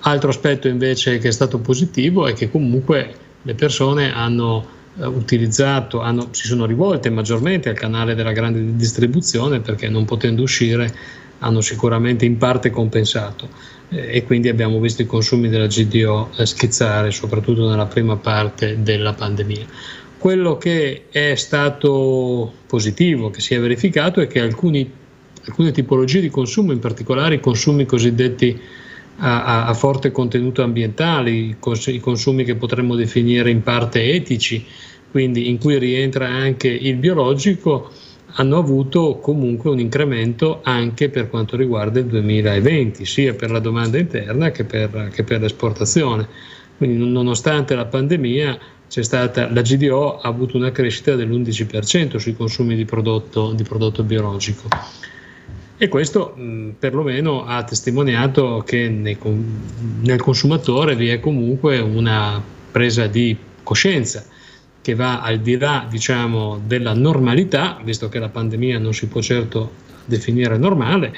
Altro 0.00 0.28
aspetto 0.28 0.68
invece 0.68 1.18
che 1.18 1.28
è 1.28 1.32
stato 1.32 1.58
positivo 1.58 2.26
è 2.26 2.34
che 2.34 2.50
comunque 2.50 3.14
le 3.40 3.54
persone 3.54 4.12
hanno 4.12 4.66
eh, 4.66 4.73
utilizzato, 4.96 6.00
hanno, 6.00 6.28
si 6.30 6.46
sono 6.46 6.66
rivolte 6.66 7.10
maggiormente 7.10 7.68
al 7.68 7.74
canale 7.74 8.14
della 8.14 8.32
grande 8.32 8.76
distribuzione 8.76 9.60
perché 9.60 9.88
non 9.88 10.04
potendo 10.04 10.42
uscire 10.42 10.92
hanno 11.40 11.60
sicuramente 11.60 12.24
in 12.24 12.38
parte 12.38 12.70
compensato 12.70 13.48
eh, 13.90 14.16
e 14.16 14.24
quindi 14.24 14.48
abbiamo 14.48 14.78
visto 14.80 15.02
i 15.02 15.06
consumi 15.06 15.48
della 15.48 15.66
GDO 15.66 16.30
eh, 16.36 16.46
schizzare 16.46 17.10
soprattutto 17.10 17.68
nella 17.68 17.86
prima 17.86 18.16
parte 18.16 18.82
della 18.82 19.12
pandemia. 19.12 19.66
Quello 20.16 20.56
che 20.56 21.04
è 21.10 21.34
stato 21.34 22.50
positivo, 22.66 23.28
che 23.28 23.40
si 23.40 23.54
è 23.54 23.60
verificato, 23.60 24.22
è 24.22 24.26
che 24.26 24.40
alcuni, 24.40 24.90
alcune 25.44 25.70
tipologie 25.70 26.20
di 26.20 26.30
consumo, 26.30 26.72
in 26.72 26.78
particolare 26.78 27.34
i 27.34 27.40
consumi 27.40 27.84
cosiddetti 27.84 28.58
a, 29.16 29.66
a, 29.66 29.74
forte 29.74 30.10
contenuto 30.10 30.62
ambientale, 30.62 31.30
i, 31.30 31.56
cons- 31.58 31.86
i 31.86 32.00
consumi 32.00 32.44
che 32.44 32.56
potremmo 32.56 32.94
definire 32.94 33.50
in 33.50 33.62
parte 33.62 34.12
etici, 34.12 34.64
quindi 35.10 35.48
in 35.48 35.58
cui 35.58 35.78
rientra 35.78 36.26
anche 36.26 36.68
il 36.68 36.96
biologico, 36.96 37.90
hanno 38.36 38.58
avuto 38.58 39.18
comunque 39.20 39.70
un 39.70 39.78
incremento 39.78 40.60
anche 40.64 41.08
per 41.08 41.30
quanto 41.30 41.56
riguarda 41.56 42.00
il 42.00 42.06
2020, 42.06 43.04
sia 43.04 43.34
per 43.34 43.50
la 43.50 43.60
domanda 43.60 43.98
interna 43.98 44.50
che 44.50 44.64
per, 44.64 45.10
che 45.12 45.22
per 45.22 45.40
l'esportazione. 45.40 46.26
Quindi 46.76 47.08
nonostante 47.08 47.76
la 47.76 47.84
pandemia 47.84 48.58
stata, 48.88 49.50
la 49.50 49.62
GDO 49.62 50.18
ha 50.18 50.28
avuto 50.28 50.56
una 50.56 50.70
crescita 50.70 51.14
dell'11% 51.14 52.16
sui 52.16 52.34
consumi 52.34 52.76
di 52.76 52.84
prodotto, 52.84 53.52
di 53.52 53.62
prodotto 53.62 54.02
biologico. 54.02 54.68
E 55.76 55.88
questo 55.88 56.34
mh, 56.36 56.70
perlomeno 56.78 57.44
ha 57.44 57.64
testimoniato 57.64 58.62
che 58.64 58.88
nei, 58.88 59.18
nel 60.02 60.20
consumatore 60.20 60.94
vi 60.94 61.08
è 61.08 61.18
comunque 61.18 61.78
una 61.80 62.40
presa 62.70 63.06
di 63.06 63.36
coscienza 63.62 64.24
che 64.80 64.94
va 64.94 65.22
al 65.22 65.40
di 65.40 65.56
là 65.56 65.86
diciamo, 65.88 66.60
della 66.64 66.92
normalità, 66.94 67.80
visto 67.82 68.08
che 68.08 68.18
la 68.18 68.28
pandemia 68.28 68.78
non 68.78 68.92
si 68.92 69.06
può 69.06 69.20
certo 69.20 69.72
definire 70.04 70.58
normale, 70.58 71.16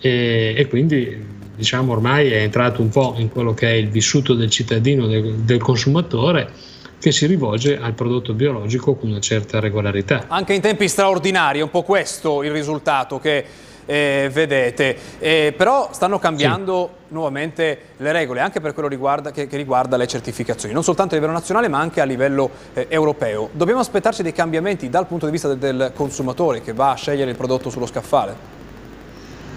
e, 0.00 0.54
e 0.56 0.66
quindi 0.66 1.40
diciamo, 1.54 1.92
ormai 1.92 2.30
è 2.30 2.38
entrato 2.38 2.80
un 2.80 2.88
po' 2.88 3.14
in 3.18 3.28
quello 3.28 3.52
che 3.54 3.68
è 3.68 3.74
il 3.74 3.88
vissuto 3.88 4.34
del 4.34 4.50
cittadino, 4.50 5.06
del, 5.06 5.34
del 5.34 5.60
consumatore 5.60 6.50
che 6.98 7.12
si 7.12 7.26
rivolge 7.26 7.78
al 7.78 7.92
prodotto 7.92 8.32
biologico 8.32 8.94
con 8.94 9.10
una 9.10 9.20
certa 9.20 9.60
regolarità. 9.60 10.24
Anche 10.28 10.54
in 10.54 10.60
tempi 10.60 10.88
straordinari, 10.88 11.58
è 11.58 11.62
un 11.62 11.70
po' 11.70 11.82
questo 11.82 12.42
il 12.42 12.50
risultato 12.50 13.18
che 13.18 13.44
eh, 13.86 14.30
vedete. 14.32 14.96
Eh, 15.18 15.54
però 15.56 15.88
stanno 15.92 16.18
cambiando 16.18 16.90
sì. 16.92 17.14
nuovamente 17.14 17.78
le 17.96 18.12
regole 18.12 18.40
anche 18.40 18.60
per 18.60 18.74
quello 18.74 18.88
riguarda, 18.88 19.30
che, 19.30 19.46
che, 19.46 19.56
riguarda 19.56 19.96
le 19.96 20.06
certificazioni, 20.06 20.74
non 20.74 20.82
soltanto 20.82 21.14
a 21.14 21.18
livello 21.18 21.36
nazionale 21.36 21.68
ma 21.68 21.78
anche 21.78 22.00
a 22.00 22.04
livello 22.04 22.50
eh, 22.74 22.86
europeo. 22.88 23.48
Dobbiamo 23.52 23.80
aspettarci 23.80 24.22
dei 24.22 24.32
cambiamenti 24.32 24.88
dal 24.88 25.06
punto 25.06 25.26
di 25.26 25.32
vista 25.32 25.48
del, 25.48 25.58
del 25.58 25.92
consumatore 25.94 26.62
che 26.62 26.72
va 26.72 26.92
a 26.92 26.94
scegliere 26.94 27.30
il 27.30 27.36
prodotto 27.36 27.70
sullo 27.70 27.86
scaffale? 27.86 28.60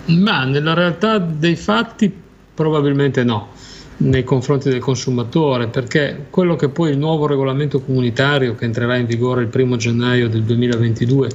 Ma 0.05 0.43
nella 0.45 0.73
realtà 0.73 1.17
dei 1.17 1.55
fatti 1.55 2.23
probabilmente 2.53 3.23
no 3.23 3.49
nei 3.97 4.23
confronti 4.23 4.69
del 4.69 4.79
consumatore 4.79 5.67
perché 5.67 6.25
quello 6.29 6.55
che 6.55 6.69
poi 6.69 6.91
il 6.91 6.97
nuovo 6.97 7.27
regolamento 7.27 7.81
comunitario 7.81 8.55
che 8.55 8.65
entrerà 8.65 8.97
in 8.97 9.05
vigore 9.05 9.41
il 9.41 9.47
primo 9.47 9.77
gennaio 9.77 10.27
del 10.27 10.43
2022 10.43 11.29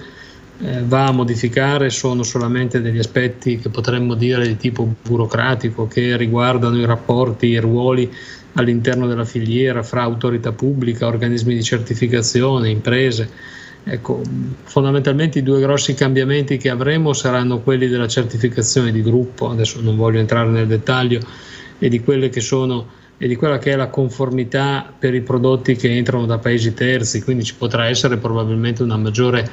eh, 0.62 0.83
va 0.85 1.07
a 1.07 1.12
modificare 1.12 1.90
sono 1.90 2.23
solamente 2.23 2.81
degli 2.81 2.99
aspetti 2.99 3.59
che 3.59 3.70
potremmo 3.70 4.14
dire 4.14 4.46
di 4.46 4.57
tipo 4.57 4.94
burocratico 5.03 5.87
che 5.87 6.16
riguardano 6.16 6.79
i 6.79 6.85
rapporti, 6.85 7.46
i 7.46 7.59
ruoli 7.59 8.12
all'interno 8.55 9.07
della 9.07 9.25
filiera 9.25 9.83
fra 9.83 10.03
autorità 10.03 10.53
pubblica, 10.53 11.07
organismi 11.07 11.55
di 11.55 11.62
certificazione, 11.62 12.68
imprese. 12.68 13.59
Ecco, 13.83 14.20
fondamentalmente 14.64 15.38
i 15.38 15.42
due 15.42 15.61
grossi 15.61 15.94
cambiamenti 15.94 16.59
che 16.59 16.68
avremo 16.68 17.14
saranno 17.14 17.61
quelli 17.61 17.88
della 17.88 18.09
certificazione 18.09 18.92
di 18.92 19.03
gruppo, 19.03 19.49
adesso 19.49 19.81
non 19.81 19.96
voglio 19.96 20.18
entrare 20.18 20.51
nel 20.51 20.66
dettaglio, 20.66 21.20
e 21.79 21.88
di 21.88 22.03
sono 22.40 22.99
e 23.16 23.29
di 23.29 23.37
quella 23.37 23.59
che 23.59 23.73
è 23.73 23.77
la 23.77 23.88
conformità 23.88 24.92
per 24.99 25.14
i 25.14 25.20
prodotti 25.20 25.77
che 25.77 25.94
entrano 25.94 26.25
da 26.27 26.38
paesi 26.38 26.73
terzi, 26.73 27.23
quindi 27.23 27.44
ci 27.44 27.55
potrà 27.55 27.87
essere 27.87 28.16
probabilmente 28.16 28.83
una 28.83 28.96
maggiore 28.96 29.49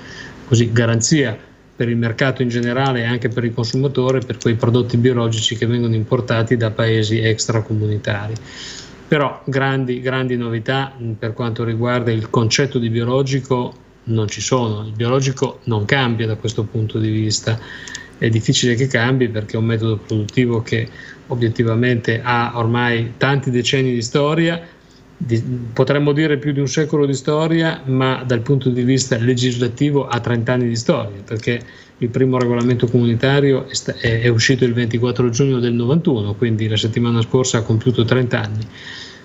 così, 0.48 0.72
garanzia 0.72 1.38
per 1.76 1.90
il 1.90 1.98
mercato 1.98 2.42
in 2.42 2.50
generale 2.50 3.02
e 3.02 3.06
anche 3.06 3.30
per 3.30 3.44
il 3.44 3.54
consumatore 3.54 4.20
per 4.20 4.38
quei 4.38 4.56
prodotti 4.56 4.98
biologici 4.98 5.56
che 5.56 5.68
vengono 5.68 5.94
importati 5.94 6.58
da 6.58 6.72
paesi 6.72 7.20
extracomunitari. 7.20 8.34
Però 9.08 9.42
grandi, 9.46 10.02
grandi 10.02 10.36
novità 10.36 10.92
per 11.18 11.34
quanto 11.34 11.64
riguarda 11.64 12.12
il 12.12 12.30
concetto 12.30 12.80
di 12.80 12.90
biologico 12.90 13.74
non 14.06 14.28
ci 14.28 14.42
sono, 14.42 14.86
il 14.86 14.94
biologico 14.94 15.60
non 15.66 15.86
cambia 15.86 16.26
da 16.26 16.36
questo 16.36 16.64
punto 16.64 16.98
di 16.98 17.10
vista, 17.10 17.60
è 18.18 18.30
difficile 18.30 18.76
che 18.76 18.88
cambi 18.88 19.30
perché 19.30 19.56
è 19.56 19.60
un 19.60 19.66
metodo 19.66 19.98
produttivo 19.98 20.62
che 20.62 20.90
obiettivamente 21.28 22.22
ha 22.24 22.54
ormai 22.56 23.14
tanti 23.18 23.52
decenni 23.52 23.94
di 23.94 24.02
storia, 24.02 24.62
di, 25.18 25.42
potremmo 25.74 26.12
dire 26.12 26.38
più 26.38 26.52
di 26.52 26.60
un 26.60 26.68
secolo 26.68 27.06
di 27.06 27.14
storia, 27.14 27.82
ma 27.86 28.24
dal 28.24 28.42
punto 28.42 28.70
di 28.70 28.84
vista 28.84 29.18
legislativo 29.18 30.08
ha 30.08 30.20
30 30.20 30.54
anni 30.54 30.68
di 30.68 30.76
storia, 30.76 31.22
perché 31.26 31.60
il 31.98 32.10
primo 32.10 32.38
regolamento 32.38 32.88
comunitario 32.88 33.68
è, 33.68 33.74
sta, 33.74 33.96
è, 34.00 34.22
è 34.22 34.28
uscito 34.28 34.64
il 34.64 34.74
24 34.74 35.30
giugno 35.30 35.60
del 35.60 35.74
91, 35.74 36.36
quindi 36.36 36.68
la 36.68 36.78
settimana 36.78 37.22
scorsa 37.22 37.60
ha 37.60 37.62
compiuto 37.62 38.06
30 38.06 38.40
anni. 38.40 38.68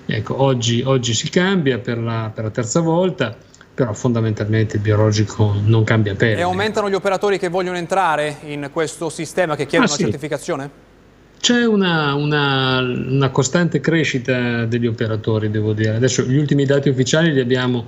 Ecco, 0.07 0.43
oggi, 0.43 0.83
oggi 0.85 1.15
si 1.15 1.29
cambia 1.29 1.79
per 1.79 1.99
la, 1.99 2.33
per 2.35 2.45
la 2.45 2.51
terza 2.51 2.81
volta 2.81 3.37
però 3.75 3.95
fondamentalmente 3.95 4.77
il 4.77 4.83
biologico 4.83 5.55
non 5.65 5.83
cambia 5.85 6.15
pelle. 6.15 6.37
E 6.37 6.43
aumentano 6.43 6.91
gli 6.91 6.95
operatori 6.95 7.39
che 7.39 7.49
vogliono 7.49 7.79
entrare 7.79 8.37
in 8.45 8.69
questo 8.71 9.09
sistema 9.09 9.57
che 9.57 9.65
chiedono 9.65 9.91
ah, 9.91 9.95
sì. 9.95 10.03
certificazione? 10.03 10.82
C'è 11.43 11.65
una, 11.65 12.15
una, 12.15 12.79
una, 12.79 13.31
costante 13.31 13.81
crescita 13.81 14.65
degli 14.65 14.87
operatori, 14.87 15.51
devo 15.51 15.73
dire. 15.73 15.97
Adesso 15.97 16.23
gli 16.23 16.37
ultimi 16.37 16.65
dati 16.65 16.89
ufficiali 16.89 17.33
li 17.33 17.41
abbiamo, 17.41 17.85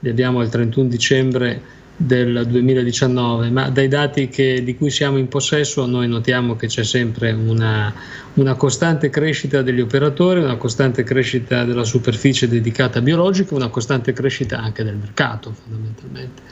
li 0.00 0.08
abbiamo 0.08 0.40
al 0.40 0.48
31 0.48 0.88
dicembre 0.88 1.60
del 1.96 2.44
2019, 2.48 3.50
ma 3.50 3.70
dai 3.70 3.86
dati 3.86 4.28
che, 4.28 4.60
di 4.64 4.76
cui 4.76 4.90
siamo 4.90 5.18
in 5.18 5.28
possesso 5.28 5.86
noi 5.86 6.08
notiamo 6.08 6.56
che 6.56 6.66
c'è 6.66 6.82
sempre 6.82 7.30
una, 7.30 7.94
una, 8.34 8.54
costante 8.54 9.08
crescita 9.08 9.62
degli 9.62 9.80
operatori, 9.80 10.40
una 10.40 10.56
costante 10.56 11.04
crescita 11.04 11.62
della 11.62 11.84
superficie 11.84 12.48
dedicata 12.48 12.98
a 12.98 13.02
biologico, 13.02 13.54
una 13.54 13.68
costante 13.68 14.12
crescita 14.14 14.58
anche 14.58 14.82
del 14.82 14.96
mercato 14.96 15.52
fondamentalmente. 15.52 16.42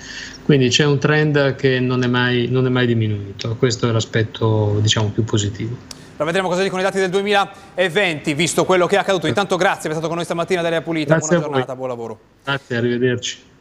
Quindi 0.44 0.68
c'è 0.68 0.84
un 0.84 1.00
trend 1.00 1.56
che 1.56 1.80
non 1.80 2.04
è 2.04 2.06
mai, 2.06 2.46
non 2.48 2.64
è 2.64 2.70
mai 2.70 2.86
diminuito, 2.86 3.56
questo 3.56 3.88
è 3.88 3.90
l'aspetto 3.90 4.78
diciamo, 4.80 5.08
più 5.08 5.24
positivo. 5.24 6.03
La 6.16 6.24
vedremo 6.24 6.48
cosa 6.48 6.62
dicono 6.62 6.80
i 6.80 6.84
dati 6.84 6.98
del 6.98 7.10
2020, 7.10 8.34
visto 8.34 8.64
quello 8.64 8.86
che 8.86 8.96
è 8.96 8.98
accaduto. 8.98 9.26
Intanto 9.26 9.56
grazie 9.56 9.88
per 9.88 9.90
essere 9.90 9.94
stato 9.94 10.06
con 10.06 10.16
noi 10.16 10.24
stamattina, 10.24 10.62
Delia 10.62 10.80
Pulita. 10.80 11.14
Grazie 11.16 11.38
Buona 11.38 11.52
giornata, 11.52 11.76
buon 11.76 11.88
lavoro. 11.88 12.18
Grazie, 12.44 12.76
arrivederci. 12.76 13.52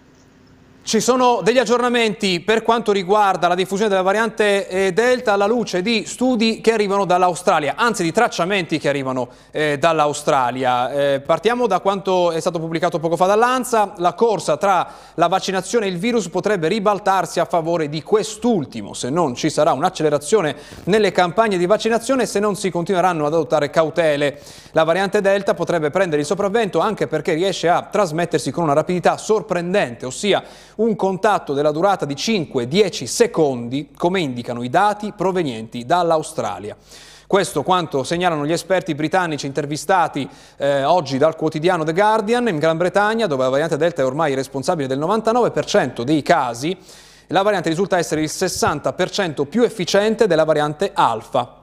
Ci 0.85 0.99
sono 0.99 1.39
degli 1.41 1.59
aggiornamenti 1.59 2.41
per 2.41 2.61
quanto 2.61 2.91
riguarda 2.91 3.47
la 3.47 3.55
diffusione 3.55 3.89
della 3.89 4.01
variante 4.01 4.67
eh, 4.67 4.91
Delta 4.91 5.31
alla 5.31 5.45
luce 5.45 5.81
di 5.81 6.03
studi 6.05 6.59
che 6.59 6.73
arrivano 6.73 7.05
dall'Australia, 7.05 7.75
anzi 7.77 8.03
di 8.03 8.11
tracciamenti 8.11 8.77
che 8.79 8.89
arrivano 8.89 9.29
eh, 9.51 9.77
dall'Australia. 9.77 10.91
Eh, 10.91 11.21
partiamo 11.21 11.67
da 11.67 11.79
quanto 11.79 12.31
è 12.31 12.39
stato 12.41 12.59
pubblicato 12.59 12.99
poco 12.99 13.15
fa 13.15 13.27
dall'ANSA. 13.27 13.93
La 13.99 14.13
corsa 14.13 14.57
tra 14.57 14.85
la 15.13 15.27
vaccinazione 15.27 15.85
e 15.85 15.89
il 15.89 15.97
virus 15.97 16.27
potrebbe 16.27 16.67
ribaltarsi 16.67 17.39
a 17.39 17.45
favore 17.45 17.87
di 17.87 18.03
quest'ultimo 18.03 18.93
se 18.93 19.09
non 19.09 19.35
ci 19.35 19.49
sarà 19.49 19.71
un'accelerazione 19.71 20.53
nelle 20.83 21.13
campagne 21.13 21.57
di 21.57 21.65
vaccinazione 21.65 22.23
e 22.23 22.25
se 22.25 22.41
non 22.41 22.57
si 22.57 22.69
continueranno 22.69 23.25
ad 23.25 23.33
adottare 23.33 23.69
cautele. 23.69 24.37
La 24.71 24.83
variante 24.83 25.21
Delta 25.21 25.53
potrebbe 25.53 25.91
prendere 25.91 26.19
il 26.19 26.27
sopravvento 26.27 26.79
anche 26.79 27.07
perché 27.07 27.33
riesce 27.33 27.69
a 27.69 27.83
trasmettersi 27.83 28.51
con 28.51 28.65
una 28.65 28.73
rapidità 28.73 29.15
sorprendente, 29.15 30.05
ossia 30.05 30.43
un 30.75 30.95
contatto 30.95 31.53
della 31.53 31.71
durata 31.71 32.05
di 32.05 32.15
5-10 32.15 33.03
secondi, 33.05 33.91
come 33.95 34.21
indicano 34.21 34.63
i 34.63 34.69
dati 34.69 35.13
provenienti 35.15 35.85
dall'Australia. 35.85 36.75
Questo 37.27 37.63
quanto 37.63 38.03
segnalano 38.03 38.45
gli 38.45 38.51
esperti 38.51 38.93
britannici 38.93 39.47
intervistati 39.47 40.29
eh, 40.57 40.83
oggi 40.83 41.17
dal 41.17 41.35
quotidiano 41.35 41.83
The 41.83 41.93
Guardian 41.93 42.47
in 42.47 42.59
Gran 42.59 42.77
Bretagna, 42.77 43.25
dove 43.27 43.43
la 43.43 43.49
variante 43.49 43.77
Delta 43.77 44.01
è 44.01 44.05
ormai 44.05 44.35
responsabile 44.35 44.87
del 44.87 44.99
99% 44.99 46.03
dei 46.03 46.21
casi. 46.21 46.77
La 47.27 47.41
variante 47.41 47.69
risulta 47.69 47.97
essere 47.97 48.21
il 48.21 48.29
60% 48.31 49.45
più 49.45 49.63
efficiente 49.63 50.27
della 50.27 50.43
variante 50.43 50.91
Alfa 50.93 51.61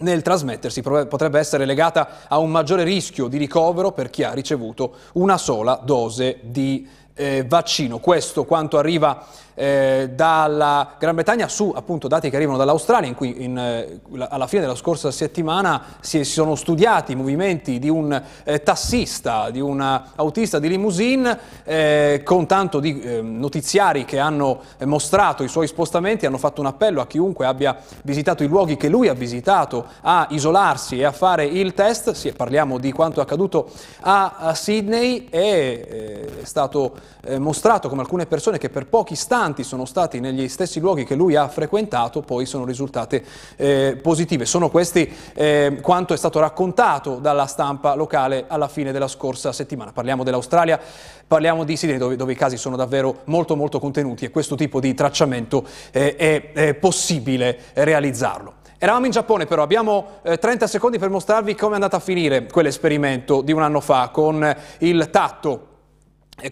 nel 0.00 0.22
trasmettersi 0.22 0.82
potrebbe 0.82 1.38
essere 1.38 1.64
legata 1.64 2.08
a 2.28 2.38
un 2.38 2.50
maggiore 2.50 2.84
rischio 2.84 3.28
di 3.28 3.38
ricovero 3.38 3.92
per 3.92 4.10
chi 4.10 4.22
ha 4.22 4.32
ricevuto 4.32 4.94
una 5.14 5.38
sola 5.38 5.80
dose 5.82 6.38
di 6.42 6.86
eh, 7.20 7.44
vaccino. 7.46 7.98
Questo 7.98 8.44
quanto 8.44 8.78
arriva 8.78 9.26
eh, 9.60 10.08
dalla 10.14 10.94
Gran 10.98 11.14
Bretagna 11.14 11.46
su 11.46 11.70
appunto 11.76 12.08
dati 12.08 12.30
che 12.30 12.36
arrivano 12.36 12.56
dall'Australia 12.56 13.06
in 13.06 13.14
cui 13.14 13.44
in, 13.44 13.58
eh, 13.58 14.00
alla 14.30 14.46
fine 14.46 14.62
della 14.62 14.74
scorsa 14.74 15.10
settimana 15.10 15.82
si, 16.00 16.24
si 16.24 16.32
sono 16.32 16.54
studiati 16.54 17.12
i 17.12 17.14
movimenti 17.14 17.78
di 17.78 17.90
un 17.90 18.22
eh, 18.44 18.62
tassista, 18.62 19.50
di 19.50 19.60
un 19.60 20.02
autista 20.16 20.58
di 20.58 20.68
limousine 20.68 21.38
eh, 21.64 22.22
con 22.24 22.46
tanto 22.46 22.80
di 22.80 23.02
eh, 23.02 23.20
notiziari 23.20 24.06
che 24.06 24.18
hanno 24.18 24.62
mostrato 24.84 25.42
i 25.42 25.48
suoi 25.48 25.66
spostamenti, 25.66 26.24
hanno 26.24 26.38
fatto 26.38 26.62
un 26.62 26.66
appello 26.66 27.02
a 27.02 27.06
chiunque 27.06 27.44
abbia 27.44 27.76
visitato 28.02 28.42
i 28.42 28.46
luoghi 28.46 28.78
che 28.78 28.88
lui 28.88 29.08
ha 29.08 29.14
visitato 29.14 29.88
a 30.00 30.26
isolarsi 30.30 31.00
e 31.00 31.04
a 31.04 31.12
fare 31.12 31.44
il 31.44 31.74
test, 31.74 32.12
sì, 32.12 32.32
parliamo 32.32 32.78
di 32.78 32.92
quanto 32.92 33.20
accaduto 33.20 33.68
a, 34.00 34.36
a 34.38 34.54
Sydney 34.54 35.26
e 35.28 36.28
è 36.40 36.44
stato 36.44 37.18
mostrato 37.36 37.90
come 37.90 38.00
alcune 38.00 38.24
persone 38.24 38.56
che 38.56 38.70
per 38.70 38.86
pochi 38.86 39.12
istanti 39.12 39.48
abitanti 39.50 39.64
sono 39.64 39.84
stati 39.84 40.20
negli 40.20 40.48
stessi 40.48 40.80
luoghi 40.80 41.04
che 41.04 41.14
lui 41.14 41.36
ha 41.36 41.48
frequentato, 41.48 42.22
poi 42.22 42.46
sono 42.46 42.64
risultate 42.64 43.22
eh, 43.56 43.98
positive. 44.00 44.46
Sono 44.46 44.70
questi 44.70 45.12
eh, 45.34 45.78
quanto 45.82 46.14
è 46.14 46.16
stato 46.16 46.38
raccontato 46.40 47.16
dalla 47.16 47.46
stampa 47.46 47.94
locale 47.94 48.44
alla 48.46 48.68
fine 48.68 48.92
della 48.92 49.08
scorsa 49.08 49.52
settimana. 49.52 49.92
Parliamo 49.92 50.24
dell'Australia, 50.24 50.80
parliamo 51.26 51.64
di 51.64 51.76
Sydney 51.76 51.98
dove, 51.98 52.16
dove, 52.16 52.32
i 52.32 52.36
casi 52.36 52.56
sono 52.56 52.76
davvero 52.76 53.20
molto 53.24 53.56
molto 53.56 53.78
contenuti 53.78 54.24
e 54.24 54.30
questo 54.30 54.54
tipo 54.54 54.80
di 54.80 54.94
tracciamento 54.94 55.64
eh, 55.90 56.16
è, 56.16 56.52
è 56.52 56.74
possibile 56.74 57.58
realizzarlo. 57.74 58.54
Eravamo 58.82 59.04
in 59.04 59.12
Giappone 59.12 59.44
però, 59.44 59.62
abbiamo 59.62 60.20
eh, 60.22 60.38
30 60.38 60.66
secondi 60.66 60.98
per 60.98 61.10
mostrarvi 61.10 61.54
come 61.54 61.72
è 61.72 61.74
andata 61.74 61.96
a 61.96 62.00
finire 62.00 62.46
quell'esperimento 62.46 63.42
di 63.42 63.52
un 63.52 63.62
anno 63.62 63.80
fa 63.80 64.08
con 64.08 64.56
il 64.78 65.10
tatto 65.10 65.69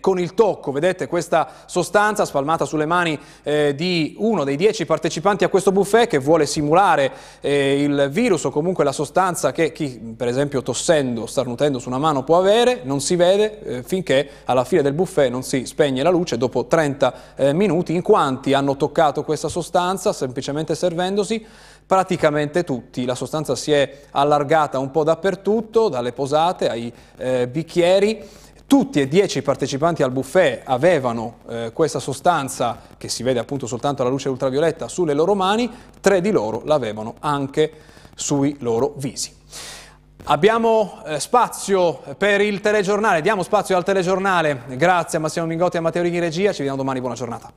con 0.00 0.18
il 0.18 0.34
tocco, 0.34 0.72
vedete 0.72 1.06
questa 1.06 1.48
sostanza 1.66 2.24
spalmata 2.24 2.64
sulle 2.64 2.86
mani 2.86 3.18
eh, 3.42 3.74
di 3.74 4.14
uno 4.18 4.44
dei 4.44 4.56
dieci 4.56 4.86
partecipanti 4.86 5.44
a 5.44 5.48
questo 5.48 5.72
buffet 5.72 6.08
che 6.08 6.18
vuole 6.18 6.46
simulare 6.46 7.10
eh, 7.40 7.82
il 7.82 8.08
virus 8.10 8.44
o 8.44 8.50
comunque 8.50 8.84
la 8.84 8.92
sostanza 8.92 9.52
che 9.52 9.72
chi 9.72 10.14
per 10.16 10.28
esempio 10.28 10.62
tossendo, 10.62 11.26
starnutendo 11.26 11.78
su 11.78 11.88
una 11.88 11.98
mano 11.98 12.24
può 12.24 12.38
avere, 12.38 12.80
non 12.84 13.00
si 13.00 13.16
vede 13.16 13.60
eh, 13.62 13.82
finché 13.82 14.28
alla 14.44 14.64
fine 14.64 14.82
del 14.82 14.92
buffet 14.92 15.30
non 15.30 15.42
si 15.42 15.64
spegne 15.64 16.02
la 16.02 16.10
luce 16.10 16.36
dopo 16.36 16.66
30 16.66 17.14
eh, 17.36 17.52
minuti. 17.52 17.94
In 17.94 18.02
quanti 18.02 18.52
hanno 18.52 18.76
toccato 18.76 19.24
questa 19.24 19.48
sostanza 19.48 20.12
semplicemente 20.12 20.74
servendosi? 20.74 21.44
Praticamente 21.86 22.64
tutti, 22.64 23.06
la 23.06 23.14
sostanza 23.14 23.56
si 23.56 23.72
è 23.72 24.00
allargata 24.10 24.78
un 24.78 24.90
po' 24.90 25.04
dappertutto, 25.04 25.88
dalle 25.88 26.12
posate 26.12 26.68
ai 26.68 26.92
eh, 27.16 27.48
bicchieri 27.48 28.22
tutti 28.68 29.00
e 29.00 29.08
dieci 29.08 29.38
i 29.38 29.42
partecipanti 29.42 30.02
al 30.02 30.10
buffet 30.10 30.60
avevano 30.64 31.38
eh, 31.48 31.70
questa 31.72 31.98
sostanza, 31.98 32.78
che 32.98 33.08
si 33.08 33.22
vede 33.22 33.38
appunto 33.38 33.66
soltanto 33.66 34.02
alla 34.02 34.10
luce 34.10 34.28
ultravioletta, 34.28 34.88
sulle 34.88 35.14
loro 35.14 35.34
mani, 35.34 35.70
tre 36.00 36.20
di 36.20 36.30
loro 36.30 36.60
l'avevano 36.66 37.14
anche 37.20 37.72
sui 38.14 38.54
loro 38.60 38.92
visi. 38.98 39.34
Abbiamo 40.24 41.02
eh, 41.06 41.18
spazio 41.18 42.02
per 42.18 42.42
il 42.42 42.60
telegiornale, 42.60 43.22
diamo 43.22 43.42
spazio 43.42 43.74
al 43.74 43.84
telegiornale, 43.84 44.64
grazie 44.76 45.16
a 45.16 45.20
Massimo 45.22 45.46
Mingotti 45.46 45.76
e 45.76 45.78
a 45.78 45.82
Matteo 45.82 46.02
Righi 46.02 46.18
regia, 46.18 46.52
ci 46.52 46.58
vediamo 46.58 46.76
domani, 46.76 47.00
buona 47.00 47.14
giornata. 47.14 47.50